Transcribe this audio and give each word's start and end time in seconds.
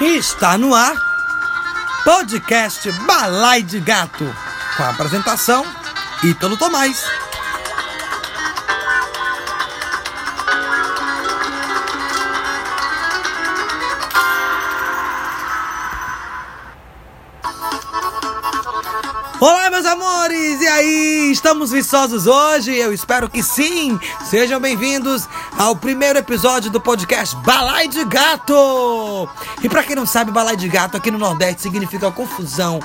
Está 0.00 0.58
no 0.58 0.74
ar 0.74 0.94
podcast 2.04 2.92
Balai 3.06 3.62
de 3.62 3.80
Gato, 3.80 4.30
com 4.76 4.82
a 4.82 4.90
apresentação 4.90 5.64
Ítalo 6.22 6.54
Tomás. 6.58 7.02
Olá, 19.40 19.70
meus 19.70 19.86
amores! 19.86 20.60
E 20.60 20.66
aí, 20.66 21.30
estamos 21.32 21.70
viçosos 21.70 22.26
hoje? 22.26 22.74
Eu 22.74 22.92
espero 22.92 23.30
que 23.30 23.42
sim! 23.42 23.98
Sejam 24.28 24.60
bem-vindos 24.60 25.26
ao 25.58 25.74
primeiro 25.74 26.18
episódio 26.18 26.70
do 26.70 26.80
podcast 26.80 27.34
Balai 27.36 27.88
de 27.88 28.04
Gato! 28.04 29.28
E 29.62 29.68
para 29.68 29.82
quem 29.82 29.96
não 29.96 30.06
sabe, 30.06 30.30
Balai 30.30 30.56
de 30.56 30.68
Gato 30.68 30.96
aqui 30.96 31.10
no 31.10 31.18
Nordeste 31.18 31.62
significa 31.62 32.10
confusão, 32.10 32.80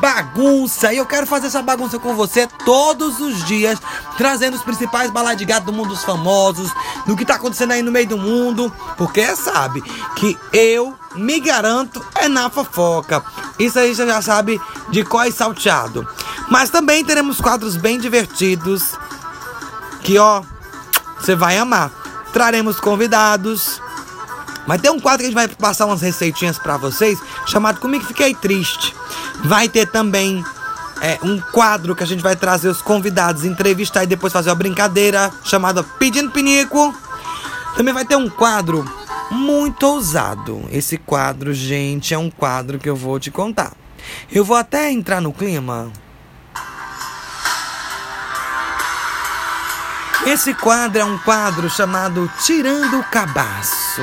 bagunça. 0.00 0.92
E 0.92 0.96
eu 0.96 1.06
quero 1.06 1.26
fazer 1.26 1.46
essa 1.46 1.62
bagunça 1.62 1.98
com 1.98 2.14
você 2.14 2.48
todos 2.64 3.20
os 3.20 3.44
dias, 3.44 3.78
trazendo 4.16 4.56
os 4.56 4.62
principais 4.62 5.10
balai 5.10 5.36
de 5.36 5.44
gato 5.44 5.64
do 5.66 5.72
mundo 5.72 5.90
dos 5.90 6.04
famosos, 6.04 6.70
do 7.06 7.16
que 7.16 7.24
tá 7.24 7.36
acontecendo 7.36 7.72
aí 7.72 7.82
no 7.82 7.92
meio 7.92 8.08
do 8.08 8.18
mundo, 8.18 8.72
porque 8.96 9.34
sabe 9.36 9.82
que 10.16 10.36
eu 10.52 10.94
me 11.14 11.40
garanto 11.40 12.04
é 12.14 12.28
na 12.28 12.50
fofoca. 12.50 13.22
Isso 13.58 13.78
aí 13.78 13.94
você 13.94 14.06
já 14.06 14.20
sabe 14.20 14.60
de 14.90 15.04
qual 15.04 15.24
é 15.24 15.30
salteado. 15.30 16.06
Mas 16.48 16.70
também 16.70 17.04
teremos 17.04 17.40
quadros 17.40 17.76
bem 17.76 17.98
divertidos 17.98 18.94
que 20.02 20.18
ó, 20.18 20.42
você 21.20 21.34
vai 21.34 21.58
amar. 21.58 21.99
Traremos 22.32 22.78
convidados. 22.80 23.80
Mas 24.66 24.80
tem 24.80 24.90
um 24.90 25.00
quadro 25.00 25.20
que 25.20 25.24
a 25.24 25.26
gente 25.26 25.34
vai 25.34 25.48
passar 25.48 25.86
umas 25.86 26.00
receitinhas 26.00 26.58
para 26.58 26.76
vocês, 26.76 27.18
chamado 27.46 27.80
Comigo 27.80 28.04
Fiquei 28.04 28.34
Triste. 28.34 28.94
Vai 29.44 29.68
ter 29.68 29.90
também 29.90 30.44
é, 31.00 31.18
um 31.22 31.40
quadro 31.40 31.96
que 31.96 32.04
a 32.04 32.06
gente 32.06 32.22
vai 32.22 32.36
trazer 32.36 32.68
os 32.68 32.82
convidados, 32.82 33.44
entrevistar 33.44 34.04
e 34.04 34.06
depois 34.06 34.32
fazer 34.32 34.50
uma 34.50 34.56
brincadeira 34.56 35.32
chamada 35.44 35.82
Pedindo 35.82 36.30
Pinico. 36.30 36.94
Também 37.76 37.94
vai 37.94 38.04
ter 38.04 38.16
um 38.16 38.28
quadro 38.28 38.84
muito 39.30 39.86
ousado. 39.86 40.62
Esse 40.70 40.98
quadro, 40.98 41.54
gente, 41.54 42.12
é 42.12 42.18
um 42.18 42.30
quadro 42.30 42.78
que 42.78 42.88
eu 42.88 42.96
vou 42.96 43.18
te 43.18 43.30
contar. 43.30 43.72
Eu 44.30 44.44
vou 44.44 44.56
até 44.56 44.90
entrar 44.90 45.20
no 45.20 45.32
clima. 45.32 45.90
Esse 50.26 50.52
quadro 50.52 51.00
é 51.00 51.04
um 51.04 51.16
quadro 51.18 51.70
chamado 51.70 52.30
Tirando 52.44 53.00
o 53.00 53.04
Cabaço. 53.04 54.02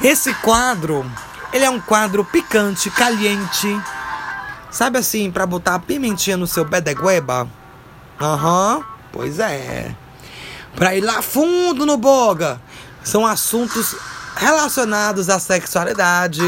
Esse 0.00 0.32
quadro, 0.34 1.04
ele 1.52 1.64
é 1.64 1.70
um 1.70 1.80
quadro 1.80 2.24
picante, 2.24 2.90
caliente. 2.90 3.80
Sabe 4.70 4.98
assim, 4.98 5.30
para 5.30 5.46
botar 5.46 5.74
a 5.74 5.78
pimentinha 5.78 6.36
no 6.36 6.46
seu 6.46 6.64
bedegueba? 6.64 7.46
Aham, 8.20 8.76
uhum, 8.76 8.84
pois 9.12 9.38
é. 9.38 9.94
Pra 10.74 10.94
ir 10.94 11.02
lá 11.02 11.20
fundo 11.20 11.84
no 11.84 11.96
boga. 11.98 12.60
São 13.04 13.26
assuntos 13.26 13.94
relacionados 14.34 15.28
à 15.28 15.38
sexualidade. 15.38 16.42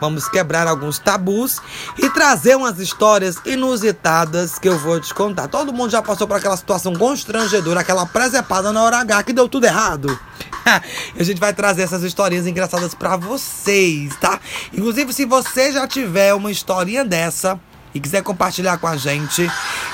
Vamos 0.00 0.28
quebrar 0.28 0.66
alguns 0.66 0.98
tabus 0.98 1.60
e 1.98 2.08
trazer 2.08 2.56
umas 2.56 2.78
histórias 2.78 3.36
inusitadas 3.44 4.58
que 4.58 4.68
eu 4.68 4.78
vou 4.78 4.98
te 4.98 5.12
contar. 5.12 5.46
Todo 5.48 5.72
mundo 5.72 5.90
já 5.90 6.00
passou 6.00 6.26
por 6.26 6.36
aquela 6.36 6.56
situação 6.56 6.94
constrangedora, 6.94 7.80
aquela 7.80 8.06
presepada 8.06 8.72
na 8.72 8.82
hora 8.82 8.98
H 8.98 9.22
que 9.24 9.32
deu 9.32 9.48
tudo 9.48 9.66
errado. 9.66 10.18
a 11.18 11.22
gente 11.22 11.38
vai 11.38 11.52
trazer 11.52 11.82
essas 11.82 12.02
historinhas 12.02 12.46
engraçadas 12.46 12.94
para 12.94 13.16
vocês, 13.16 14.14
tá? 14.16 14.40
Inclusive, 14.72 15.12
se 15.12 15.24
você 15.24 15.72
já 15.72 15.86
tiver 15.86 16.32
uma 16.34 16.50
historinha 16.50 17.04
dessa 17.04 17.60
e 17.94 18.00
quiser 18.00 18.22
compartilhar 18.22 18.78
com 18.78 18.86
a 18.86 18.96
gente, 18.96 19.50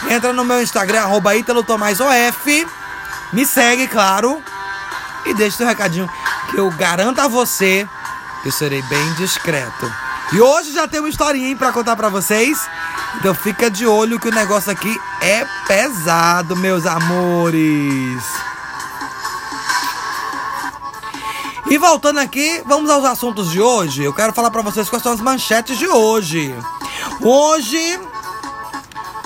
entra 0.09 0.33
no 0.33 0.45
meu 0.45 0.63
Instagram, 0.63 1.01
arroba 1.01 1.33
Me 3.33 3.45
segue, 3.45 3.89
claro. 3.89 4.41
E 5.25 5.35
deixa 5.35 5.57
seu 5.57 5.67
recadinho 5.67 6.09
que 6.51 6.59
eu 6.59 6.71
garanto 6.71 7.21
a 7.21 7.27
você 7.27 7.89
eu 8.47 8.53
serei 8.53 8.81
bem 8.83 9.13
discreto. 9.15 9.93
E 10.33 10.41
hoje 10.41 10.73
já 10.73 10.87
tem 10.87 11.01
uma 11.01 11.09
historinha 11.09 11.57
para 11.57 11.73
contar 11.73 11.97
para 11.97 12.09
vocês. 12.09 12.59
Então 13.17 13.35
fica 13.35 13.69
de 13.69 13.87
olho 13.87 14.21
que 14.21 14.29
o 14.29 14.35
negócio 14.35 14.71
aqui 14.71 14.97
é 15.21 15.45
pesado, 15.67 16.55
meus 16.55 16.87
amores. 16.87 18.23
E 21.69 21.77
voltando 21.77 22.21
aqui, 22.21 22.63
vamos 22.65 22.89
aos 22.89 23.05
assuntos 23.05 23.51
de 23.51 23.61
hoje. 23.61 24.05
Eu 24.05 24.13
quero 24.13 24.33
falar 24.33 24.53
para 24.53 24.63
vocês 24.63 24.89
quais 24.89 25.03
são 25.03 25.13
as 25.13 25.21
manchetes 25.21 25.77
de 25.77 25.89
hoje. 25.89 26.55
Hoje, 27.21 28.01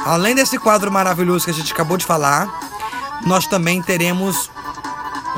além 0.04 0.34
desse 0.34 0.58
quadro 0.58 0.90
maravilhoso 0.90 1.44
que 1.44 1.50
a 1.50 1.54
gente 1.54 1.72
acabou 1.72 1.98
de 1.98 2.06
falar, 2.06 2.48
nós 3.26 3.46
também 3.46 3.82
teremos 3.82 4.50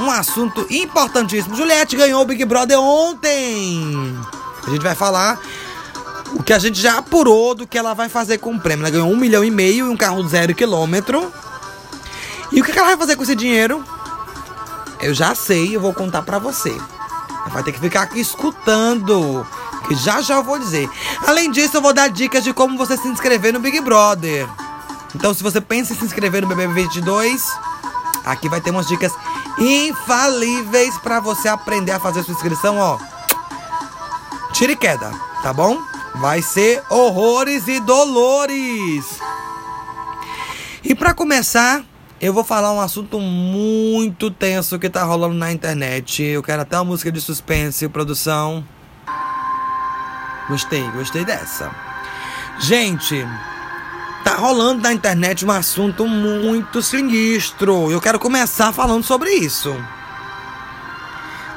um 0.03 0.11
assunto 0.11 0.67
importantíssimo. 0.69 1.55
Juliette 1.55 1.97
ganhou 1.97 2.23
o 2.23 2.25
Big 2.25 2.45
Brother 2.45 2.79
ontem. 2.79 4.19
A 4.67 4.71
gente 4.71 4.83
vai 4.83 4.95
falar 4.95 5.41
o 6.35 6.43
que 6.43 6.53
a 6.53 6.59
gente 6.59 6.81
já 6.81 6.99
apurou 6.99 7.55
do 7.55 7.67
que 7.67 7.79
ela 7.79 7.95
vai 7.95 8.09
fazer 8.09 8.39
com 8.39 8.55
o 8.55 8.61
prêmio. 8.61 8.83
Ela 8.83 8.91
ganhou 8.91 9.11
um 9.11 9.17
milhão 9.17 9.45
e 9.45 9.51
meio 9.51 9.87
e 9.87 9.89
um 9.89 9.97
carro 9.97 10.27
zero 10.27 10.55
quilômetro. 10.55 11.33
E 12.51 12.61
o 12.61 12.65
que 12.65 12.79
ela 12.79 12.89
vai 12.89 12.97
fazer 12.97 13.17
com 13.17 13.23
esse 13.23 13.35
dinheiro? 13.35 13.85
Eu 15.01 15.15
já 15.15 15.35
sei, 15.35 15.75
eu 15.77 15.81
vou 15.81 15.93
contar 15.93 16.23
pra 16.23 16.39
você. 16.39 16.77
Vai 17.51 17.63
ter 17.63 17.73
que 17.73 17.81
ficar 17.81 18.03
aqui 18.03 18.21
escutando. 18.21 19.47
Que 19.89 19.95
já 19.97 20.21
já 20.21 20.37
eu 20.37 20.43
vou 20.43 20.59
dizer. 20.59 20.89
Além 21.27 21.51
disso, 21.51 21.77
eu 21.77 21.83
vou 21.83 21.93
dar 21.93 22.09
dicas 22.09 22.45
de 22.45 22.53
como 22.53 22.79
você 22.79 22.97
se 22.97 23.09
inscrever 23.09 23.53
no 23.53 23.61
Big 23.61 23.81
Brother. 23.81 24.49
Então, 25.15 25.35
se 25.35 25.43
você 25.43 25.61
pensa 25.61 25.93
em 25.93 25.97
se 25.97 26.05
inscrever 26.05 26.43
no 26.43 26.49
BBB 26.49 26.85
22, 26.85 27.47
aqui 28.25 28.49
vai 28.49 28.61
ter 28.61 28.71
umas 28.71 28.87
dicas 28.87 29.13
infalíveis 29.59 30.97
para 30.99 31.21
você 31.21 31.49
aprender 31.49 31.93
a 31.93 32.01
fazer 32.01 32.23
sua 32.23 32.35
inscrição, 32.35 32.79
ó. 32.79 32.99
Tire 34.53 34.77
queda, 34.77 35.11
tá 35.43 35.53
bom? 35.53 35.81
Vai 36.17 36.43
ser 36.43 36.83
horrores 36.91 37.69
e 37.69 37.81
dolores. 37.81 39.21
E 40.85 40.95
para 40.95 41.15
começar, 41.15 41.83
eu 42.21 42.33
vou 42.33 42.45
falar 42.45 42.73
um 42.73 42.81
assunto 42.81 43.19
muito 43.19 44.31
tenso 44.31 44.79
que 44.79 44.91
tá 44.91 45.03
rolando 45.05 45.35
na 45.35 45.53
internet. 45.53 46.23
Eu 46.23 46.43
quero 46.43 46.63
até 46.63 46.77
uma 46.77 46.85
música 46.85 47.11
de 47.11 47.21
suspense, 47.21 47.89
produção. 47.89 48.65
Gostei, 50.49 50.83
gostei 50.91 51.25
dessa. 51.25 51.71
Gente, 52.61 53.27
tá 54.25 54.35
rolando 54.35 54.83
na 54.83 54.93
internet 54.93 55.45
um 55.45 55.51
assunto 55.51 56.07
muito 56.07 56.81
sinistro. 56.81 57.91
Eu 57.91 58.01
quero 58.01 58.19
começar 58.19 58.73
falando 58.73 59.03
sobre 59.03 59.31
isso. 59.31 59.75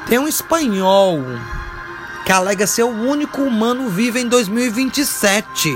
Tem 0.06 0.18
um 0.18 0.28
espanhol 0.28 1.20
que 2.24 2.32
alega 2.32 2.66
ser 2.66 2.82
o 2.82 2.88
único 2.88 3.42
humano 3.42 3.88
vivo 3.88 4.18
em 4.18 4.28
2027 4.28 5.68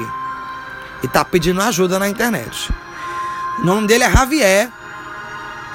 e 1.03 1.09
tá 1.09 1.25
pedindo 1.25 1.61
ajuda 1.63 1.99
na 1.99 2.09
internet. 2.09 2.73
O 3.59 3.65
nome 3.65 3.87
dele 3.87 4.05
é 4.05 4.11
Javier. 4.11 4.71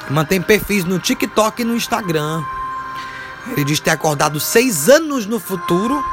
Mantém 0.10 0.42
perfis 0.42 0.84
no 0.86 1.00
TikTok 1.00 1.62
e 1.62 1.66
no 1.66 1.76
Instagram. 1.76 2.44
Ele 3.48 3.64
diz 3.64 3.80
ter 3.80 3.92
acordado 3.92 4.40
seis 4.40 4.90
anos 4.90 5.26
no 5.26 5.40
futuro 5.40 6.04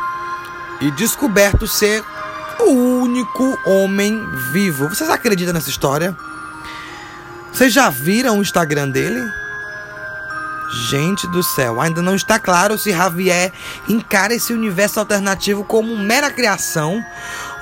e 0.80 0.90
descoberto 0.92 1.66
ser 1.66 2.04
o 2.60 3.02
único 3.02 3.58
homem 3.66 4.26
vivo. 4.52 4.88
Vocês 4.88 5.10
acreditam 5.10 5.54
nessa 5.54 5.70
história? 5.70 6.16
Vocês 7.52 7.72
já 7.72 7.90
viram 7.90 8.38
o 8.38 8.42
Instagram 8.42 8.88
dele? 8.88 9.20
Gente 10.88 11.26
do 11.28 11.42
céu, 11.42 11.80
ainda 11.80 12.00
não 12.00 12.14
está 12.14 12.38
claro 12.38 12.78
se 12.78 12.92
Javier 12.92 13.52
encara 13.86 14.34
esse 14.34 14.54
universo 14.54 14.98
alternativo 14.98 15.64
como 15.64 15.98
mera 15.98 16.30
criação 16.30 17.04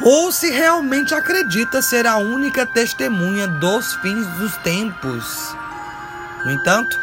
ou 0.00 0.30
se 0.30 0.48
realmente 0.48 1.12
acredita 1.12 1.82
ser 1.82 2.06
a 2.06 2.18
única 2.18 2.64
testemunha 2.64 3.48
dos 3.48 3.94
fins 3.96 4.26
dos 4.38 4.56
tempos. 4.58 5.56
No 6.44 6.52
entanto, 6.52 6.98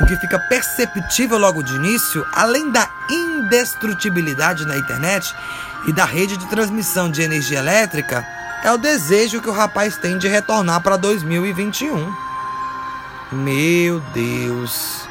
o 0.00 0.06
que 0.06 0.16
fica 0.16 0.38
perceptível 0.38 1.36
logo 1.36 1.62
de 1.62 1.74
início, 1.74 2.26
além 2.32 2.70
da 2.70 2.88
indestrutibilidade 3.10 4.64
na 4.66 4.78
internet, 4.78 5.34
e 5.86 5.92
da 5.92 6.04
rede 6.04 6.36
de 6.36 6.46
transmissão 6.46 7.10
de 7.10 7.22
energia 7.22 7.58
elétrica 7.58 8.26
é 8.62 8.70
o 8.72 8.78
desejo 8.78 9.40
que 9.40 9.48
o 9.48 9.52
rapaz 9.52 9.96
tem 9.96 10.18
de 10.18 10.28
retornar 10.28 10.82
para 10.82 10.96
2021. 10.96 12.12
Meu 13.32 14.00
Deus. 14.12 15.08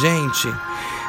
Gente, 0.00 0.52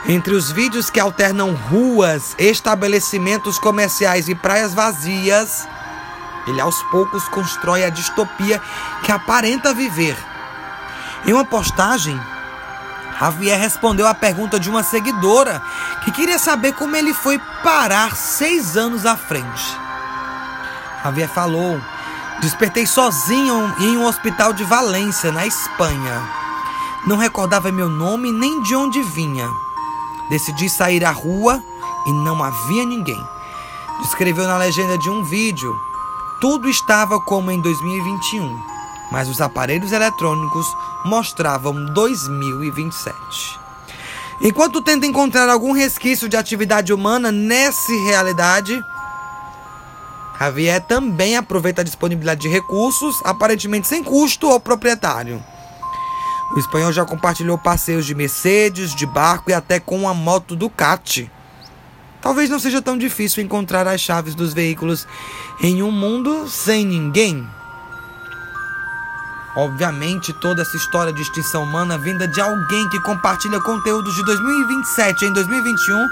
entre 0.07 0.33
os 0.33 0.51
vídeos 0.51 0.89
que 0.89 0.99
alternam 0.99 1.53
ruas, 1.53 2.35
estabelecimentos 2.37 3.57
comerciais 3.57 4.27
e 4.27 4.35
praias 4.35 4.73
vazias, 4.73 5.67
ele 6.45 6.61
aos 6.61 6.81
poucos 6.83 7.27
constrói 7.27 7.83
a 7.83 7.89
distopia 7.89 8.61
que 9.03 9.11
aparenta 9.11 9.73
viver. 9.73 10.17
Em 11.25 11.33
uma 11.33 11.45
postagem, 11.45 12.19
Javier 13.19 13.59
respondeu 13.59 14.07
à 14.07 14.13
pergunta 14.13 14.59
de 14.59 14.69
uma 14.69 14.83
seguidora 14.83 15.61
que 16.03 16.11
queria 16.11 16.37
saber 16.37 16.73
como 16.73 16.95
ele 16.95 17.13
foi 17.13 17.39
parar 17.63 18.15
seis 18.15 18.77
anos 18.77 19.05
à 19.05 19.17
frente. 19.17 19.77
Javier 21.03 21.27
falou: 21.27 21.81
Despertei 22.41 22.85
sozinho 22.85 23.73
em 23.79 23.97
um 23.97 24.05
hospital 24.05 24.53
de 24.53 24.63
Valência, 24.63 25.31
na 25.31 25.47
Espanha. 25.47 26.21
Não 27.07 27.17
recordava 27.17 27.71
meu 27.71 27.89
nome 27.89 28.31
nem 28.31 28.61
de 28.61 28.75
onde 28.75 29.01
vinha. 29.01 29.49
Decidi 30.29 30.69
sair 30.69 31.03
à 31.03 31.11
rua 31.11 31.63
e 32.05 32.11
não 32.11 32.43
havia 32.43 32.85
ninguém. 32.85 33.21
Descreveu 34.01 34.45
na 34.45 34.57
legenda 34.57 34.97
de 34.97 35.09
um 35.09 35.23
vídeo. 35.23 35.75
Tudo 36.39 36.69
estava 36.69 37.19
como 37.19 37.49
em 37.49 37.59
2021, 37.59 38.61
mas 39.11 39.29
os 39.29 39.41
aparelhos 39.41 39.91
eletrônicos 39.91 40.67
mostravam 41.05 41.85
2027. 41.93 43.15
Enquanto 44.41 44.81
tenta 44.81 45.05
encontrar 45.05 45.49
algum 45.49 45.71
resquício 45.71 46.29
de 46.29 46.37
atividade 46.37 46.93
humana 46.93 47.31
nessa 47.31 47.91
realidade, 48.05 48.83
Javier 50.39 50.79
também 50.81 51.35
aproveita 51.35 51.81
a 51.81 51.83
disponibilidade 51.83 52.41
de 52.41 52.47
recursos, 52.47 53.19
aparentemente 53.23 53.87
sem 53.87 54.03
custo 54.03 54.47
ao 54.47 54.59
proprietário. 54.59 55.43
O 56.55 56.59
espanhol 56.59 56.91
já 56.91 57.03
compartilhou 57.03 57.57
passeios 57.57 58.05
de 58.05 58.13
Mercedes, 58.13 58.93
de 58.93 59.05
barco 59.05 59.49
e 59.49 59.53
até 59.53 59.79
com 59.79 60.07
a 60.07 60.13
moto 60.13 60.55
Ducati. 60.55 61.29
Talvez 62.21 62.49
não 62.49 62.59
seja 62.59 62.81
tão 62.81 62.97
difícil 62.97 63.43
encontrar 63.43 63.87
as 63.87 63.99
chaves 63.99 64.35
dos 64.35 64.53
veículos 64.53 65.07
em 65.61 65.81
um 65.81 65.91
mundo 65.91 66.47
sem 66.47 66.85
ninguém. 66.85 67.47
Obviamente, 69.57 70.33
toda 70.33 70.61
essa 70.61 70.77
história 70.77 71.11
de 71.11 71.23
extinção 71.23 71.63
humana 71.63 71.97
vinda 71.97 72.27
de 72.27 72.39
alguém 72.39 72.87
que 72.89 72.99
compartilha 72.99 73.59
conteúdos 73.59 74.13
de 74.13 74.23
2027 74.23 75.25
em 75.25 75.33
2021 75.33 76.07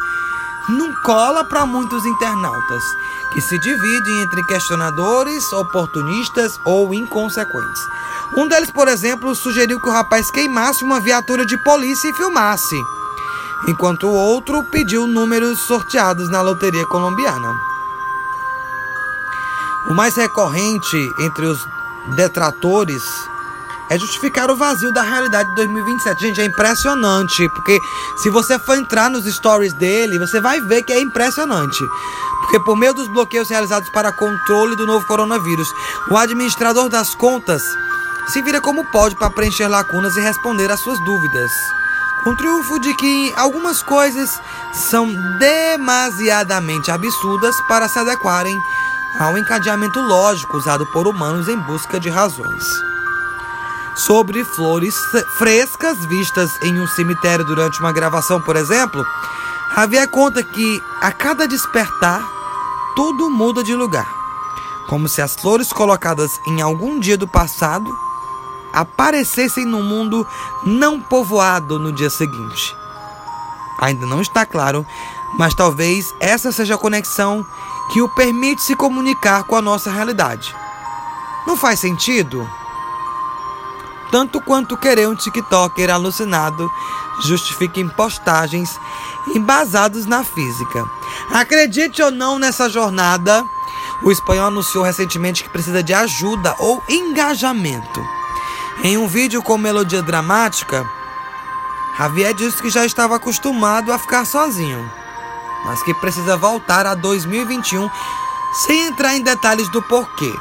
não 0.69 0.92
cola 1.03 1.44
para 1.44 1.63
muitos 1.63 2.03
internautas, 2.07 2.83
que 3.31 3.39
se 3.39 3.59
dividem 3.59 4.24
entre 4.24 4.44
questionadores, 4.45 5.53
oportunistas 5.53 6.59
ou 6.65 6.92
inconsequentes. 6.92 7.83
Um 8.36 8.47
deles, 8.47 8.71
por 8.71 8.88
exemplo, 8.88 9.36
sugeriu 9.36 9.80
que 9.80 9.89
o 9.89 9.94
rapaz 9.94 10.31
queimasse 10.31 10.83
uma 10.83 11.00
viatura 11.00 11.45
de 11.45 11.56
polícia 11.63 12.09
e 12.09 12.13
filmasse, 12.13 12.81
enquanto 13.68 14.07
o 14.07 14.15
outro 14.15 14.63
pediu 14.71 15.06
números 15.06 15.59
sorteados 15.59 16.31
na 16.31 16.41
loteria 16.41 16.88
colombiana. 16.88 17.53
O 19.88 19.94
mais 19.94 20.15
recorrente 20.15 20.98
entre 21.19 21.45
os 21.45 21.59
detratores 22.15 23.03
é 23.90 23.98
justificar 23.98 24.50
o 24.50 24.56
vazio 24.56 24.92
da 24.92 25.02
realidade 25.02 25.50
de 25.50 25.56
2027. 25.56 26.22
Gente, 26.22 26.42
é 26.42 26.46
impressionante, 26.46 27.48
porque 27.50 27.80
se 28.18 28.30
você 28.30 28.58
for 28.58 28.78
entrar 28.78 29.10
nos 29.10 29.26
stories 29.26 29.74
dele, 29.74 30.18
você 30.18 30.40
vai 30.40 30.60
ver 30.62 30.84
que 30.84 30.94
é 30.94 31.00
impressionante. 31.00 31.84
Porque 32.42 32.60
por 32.60 32.76
meio 32.76 32.94
dos 32.94 33.08
bloqueios 33.08 33.50
realizados 33.50 33.90
para 33.90 34.12
controle 34.12 34.76
do 34.76 34.86
novo 34.86 35.06
coronavírus, 35.06 35.68
o 36.10 36.18
administrador 36.18 36.90
das 36.90 37.14
contas 37.16 37.62
se 38.28 38.42
vira 38.42 38.60
como 38.60 38.86
pode 38.92 39.16
para 39.16 39.30
preencher 39.30 39.68
lacunas 39.68 40.16
e 40.16 40.22
responder 40.22 40.72
às 40.72 40.80
suas 40.80 41.00
dúvidas. 41.06 41.52
Com 42.24 42.32
o 42.32 42.38
triunfo 42.38 42.80
de 42.80 42.92
que 42.96 43.34
algumas 43.38 43.84
coisas 43.84 44.42
são 44.74 45.08
demasiadamente 45.38 46.90
absurdas 46.90 47.56
para 47.68 47.88
se 47.88 48.00
adequarem 48.00 48.58
ao 49.20 49.38
encadeamento 49.38 50.02
lógico 50.02 50.58
usado 50.58 50.86
por 50.88 51.08
humanos 51.08 51.48
em 51.48 51.58
busca 51.58 52.00
de 52.00 52.10
razões 52.10 52.85
sobre 53.95 54.44
flores 54.44 54.95
frescas 55.38 55.97
vistas 56.06 56.51
em 56.62 56.80
um 56.80 56.88
cemitério 56.88 57.45
durante 57.45 57.80
uma 57.80 57.92
gravação, 57.92 58.42
por 58.42 58.56
exemplo, 58.56 59.06
Javier 59.75 60.07
conta 60.09 60.42
que 60.42 60.81
a 61.01 61.12
cada 61.12 61.47
despertar 61.47 62.24
tudo 62.95 63.30
muda 63.30 63.63
de 63.63 63.75
lugar, 63.75 64.07
como 64.88 65.07
se 65.07 65.21
as 65.21 65.36
flores 65.36 65.74
colocadas 65.74 66.39
em 66.47 66.62
algum 66.62 67.00
dia 67.00 67.18
do 67.18 67.27
passado 67.27 67.94
aparecessem 68.71 69.65
no 69.65 69.81
mundo 69.81 70.25
não 70.63 71.00
povoado 71.00 71.77
no 71.77 71.91
dia 71.91 72.09
seguinte. 72.09 72.75
Ainda 73.80 74.06
não 74.06 74.21
está 74.21 74.45
claro, 74.45 74.86
mas 75.38 75.53
talvez 75.53 76.13
essa 76.19 76.51
seja 76.51 76.75
a 76.75 76.77
conexão 76.77 77.45
que 77.91 78.01
o 78.01 78.09
permite 78.09 78.62
se 78.62 78.75
comunicar 78.75 79.44
com 79.44 79.56
a 79.56 79.62
nossa 79.62 79.91
realidade. 79.91 80.56
Não 81.45 81.57
faz 81.57 81.80
sentido? 81.80 82.50
Tanto 84.12 84.40
quanto 84.42 84.78
querer 84.78 85.07
um 85.07 85.16
TikToker 85.16 85.90
alucinado 85.90 86.69
justifiquem 87.24 87.88
postagens 87.88 88.80
embasados 89.34 90.06
na 90.06 90.24
física. 90.24 90.86
Acredite 91.31 92.02
ou 92.02 92.12
não 92.12 92.38
nessa 92.38 92.69
jornada, 92.69 93.44
o 94.04 94.12
espanhol 94.12 94.48
anunciou 94.48 94.84
recentemente 94.84 95.44
que 95.44 95.50
precisa 95.50 95.81
de 95.81 95.94
ajuda 95.94 96.56
ou 96.60 96.84
engajamento. 96.90 98.06
Em 98.84 98.98
um 98.98 99.07
vídeo 99.07 99.42
com 99.42 99.57
melodia 99.57 100.02
dramática, 100.02 100.86
Javier 101.98 102.34
disse 102.34 102.62
que 102.62 102.69
já 102.69 102.86
estava 102.86 103.16
acostumado 103.16 103.92
a 103.92 103.98
ficar 103.98 104.25
sozinho, 104.25 104.92
mas 105.63 105.81
que 105.81 105.94
precisa 105.94 106.36
voltar 106.36 106.86
a 106.86 106.94
2021 106.94 107.90
sem 108.68 108.88
entrar 108.88 109.16
em 109.16 109.24
detalhes 109.24 109.69
do 109.69 109.81
porquê 109.81 110.34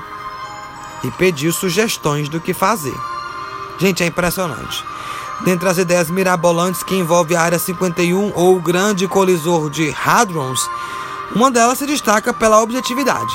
e 1.04 1.10
pediu 1.12 1.52
sugestões 1.52 2.28
do 2.28 2.40
que 2.40 2.52
fazer. 2.52 3.13
Gente, 3.78 4.02
é 4.02 4.06
impressionante. 4.06 4.84
Dentre 5.44 5.68
as 5.68 5.78
ideias 5.78 6.10
mirabolantes 6.10 6.82
que 6.82 6.94
envolve 6.94 7.34
a 7.34 7.42
Área 7.42 7.58
51 7.58 8.32
ou 8.34 8.56
o 8.56 8.62
grande 8.62 9.06
colisor 9.08 9.68
de 9.68 9.94
Hadrons, 10.04 10.60
uma 11.34 11.50
delas 11.50 11.78
se 11.78 11.86
destaca 11.86 12.32
pela 12.32 12.62
objetividade. 12.62 13.34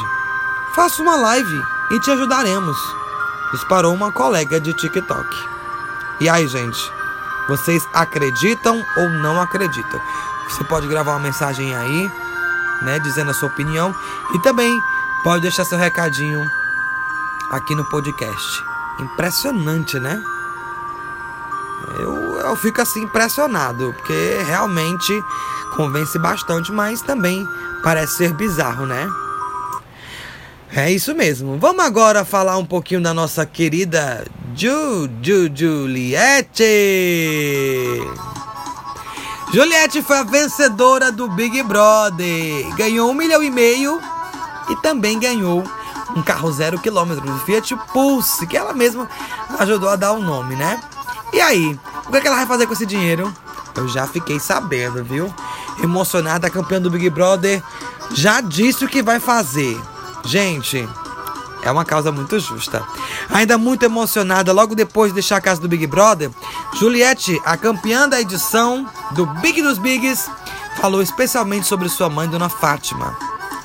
Faça 0.74 1.02
uma 1.02 1.16
live 1.18 1.62
e 1.92 2.00
te 2.00 2.10
ajudaremos, 2.10 2.78
disparou 3.52 3.94
uma 3.94 4.12
colega 4.12 4.60
de 4.60 4.74
TikTok. 4.74 5.28
E 6.22 6.30
aí, 6.30 6.48
gente, 6.48 6.80
vocês 7.48 7.84
acreditam 7.94 8.82
ou 8.96 9.10
não 9.10 9.42
acreditam? 9.42 10.00
Você 10.48 10.64
pode 10.64 10.88
gravar 10.88 11.12
uma 11.12 11.20
mensagem 11.20 11.76
aí, 11.76 12.12
né, 12.82 13.00
dizendo 13.00 13.32
a 13.32 13.34
sua 13.34 13.50
opinião 13.50 13.94
e 14.34 14.40
também 14.40 14.80
pode 15.24 15.42
deixar 15.42 15.66
seu 15.66 15.78
recadinho 15.78 16.46
aqui 17.52 17.76
no 17.76 17.84
podcast. 17.86 18.69
Impressionante, 19.00 20.00
né? 20.00 20.22
Eu, 21.98 22.40
eu 22.40 22.56
fico 22.56 22.82
assim 22.82 23.04
impressionado, 23.04 23.94
porque 23.98 24.44
realmente 24.46 25.14
convence 25.76 26.18
bastante, 26.20 26.72
mas 26.72 27.02
também 27.02 27.48
parece 27.84 28.18
ser 28.18 28.34
bizarro, 28.34 28.86
né? 28.86 29.10
É 30.72 30.92
isso 30.92 31.16
mesmo. 31.16 31.58
Vamos 31.58 31.84
agora 31.84 32.24
falar 32.24 32.58
um 32.58 32.66
pouquinho 32.66 33.02
da 33.02 33.14
nossa 33.14 33.46
querida 33.46 34.24
Ju, 34.56 35.10
Ju, 35.22 35.50
Juliette. 35.54 36.64
Juliette 39.52 40.04
foi 40.04 40.18
a 40.18 40.24
vencedora 40.24 41.12
do 41.12 41.28
Big 41.30 41.64
Brother. 41.64 42.76
Ganhou 42.76 43.10
um 43.10 43.16
milhão 43.16 43.42
e 43.42 43.50
meio 43.50 44.00
e 44.70 44.76
também 44.76 45.20
ganhou 45.20 45.64
um 46.16 46.22
carro 46.22 46.52
zero 46.52 46.80
quilômetro 46.80 47.26
do 47.26 47.40
Fiat 47.40 47.76
Pulse, 47.94 48.48
que 48.48 48.58
ela 48.58 48.74
mesma 48.74 49.08
ajudou 49.60 49.90
a 49.90 49.96
dar 49.96 50.14
o 50.14 50.22
nome, 50.22 50.56
né? 50.56 50.80
E 51.32 51.40
aí, 51.40 51.80
o 52.06 52.12
que, 52.12 52.18
é 52.18 52.22
que 52.22 52.28
ela 52.28 52.38
vai 52.38 52.46
fazer 52.46 52.66
com 52.66 52.74
esse 52.74 52.86
dinheiro? 52.86 53.32
Eu 53.76 53.88
já 53.88 54.08
fiquei 54.08 54.40
sabendo, 54.40 55.04
viu? 55.04 55.34
Emocionada, 55.82 56.48
a 56.48 56.50
campeã 56.50 56.82
do 56.82 56.90
Big 56.90 57.10
Brother 57.10 57.62
já 58.12 58.42
disse 58.42 58.84
o 58.84 58.90
que 58.90 59.02
vai 59.02 59.20
fazer. 59.20 59.80
Gente, 60.26 60.88
é 61.62 61.72
uma 61.72 61.86
causa 61.86 62.12
muito 62.12 62.40
justa. 62.40 62.84
Ainda 63.30 63.58
muito 63.58 63.84
emocionada, 63.84 64.52
logo 64.52 64.76
depois 64.76 65.12
de 65.12 65.16
deixar 65.16 65.38
a 65.38 65.42
casa 65.42 65.62
do 65.62 65.68
Big 65.68 65.86
Brother, 65.88 66.32
Juliette, 66.74 67.40
a 67.46 67.56
campeã 67.56 68.08
da 68.08 68.20
edição 68.20 68.88
do 69.12 69.26
Big 69.26 69.62
dos 69.62 69.78
Bigs, 69.78 70.30
falou 70.82 71.02
especialmente 71.02 71.68
sobre 71.68 71.90
sua 71.90 72.10
mãe, 72.10 72.28
Dona 72.28 72.50
Fátima. 72.50 73.16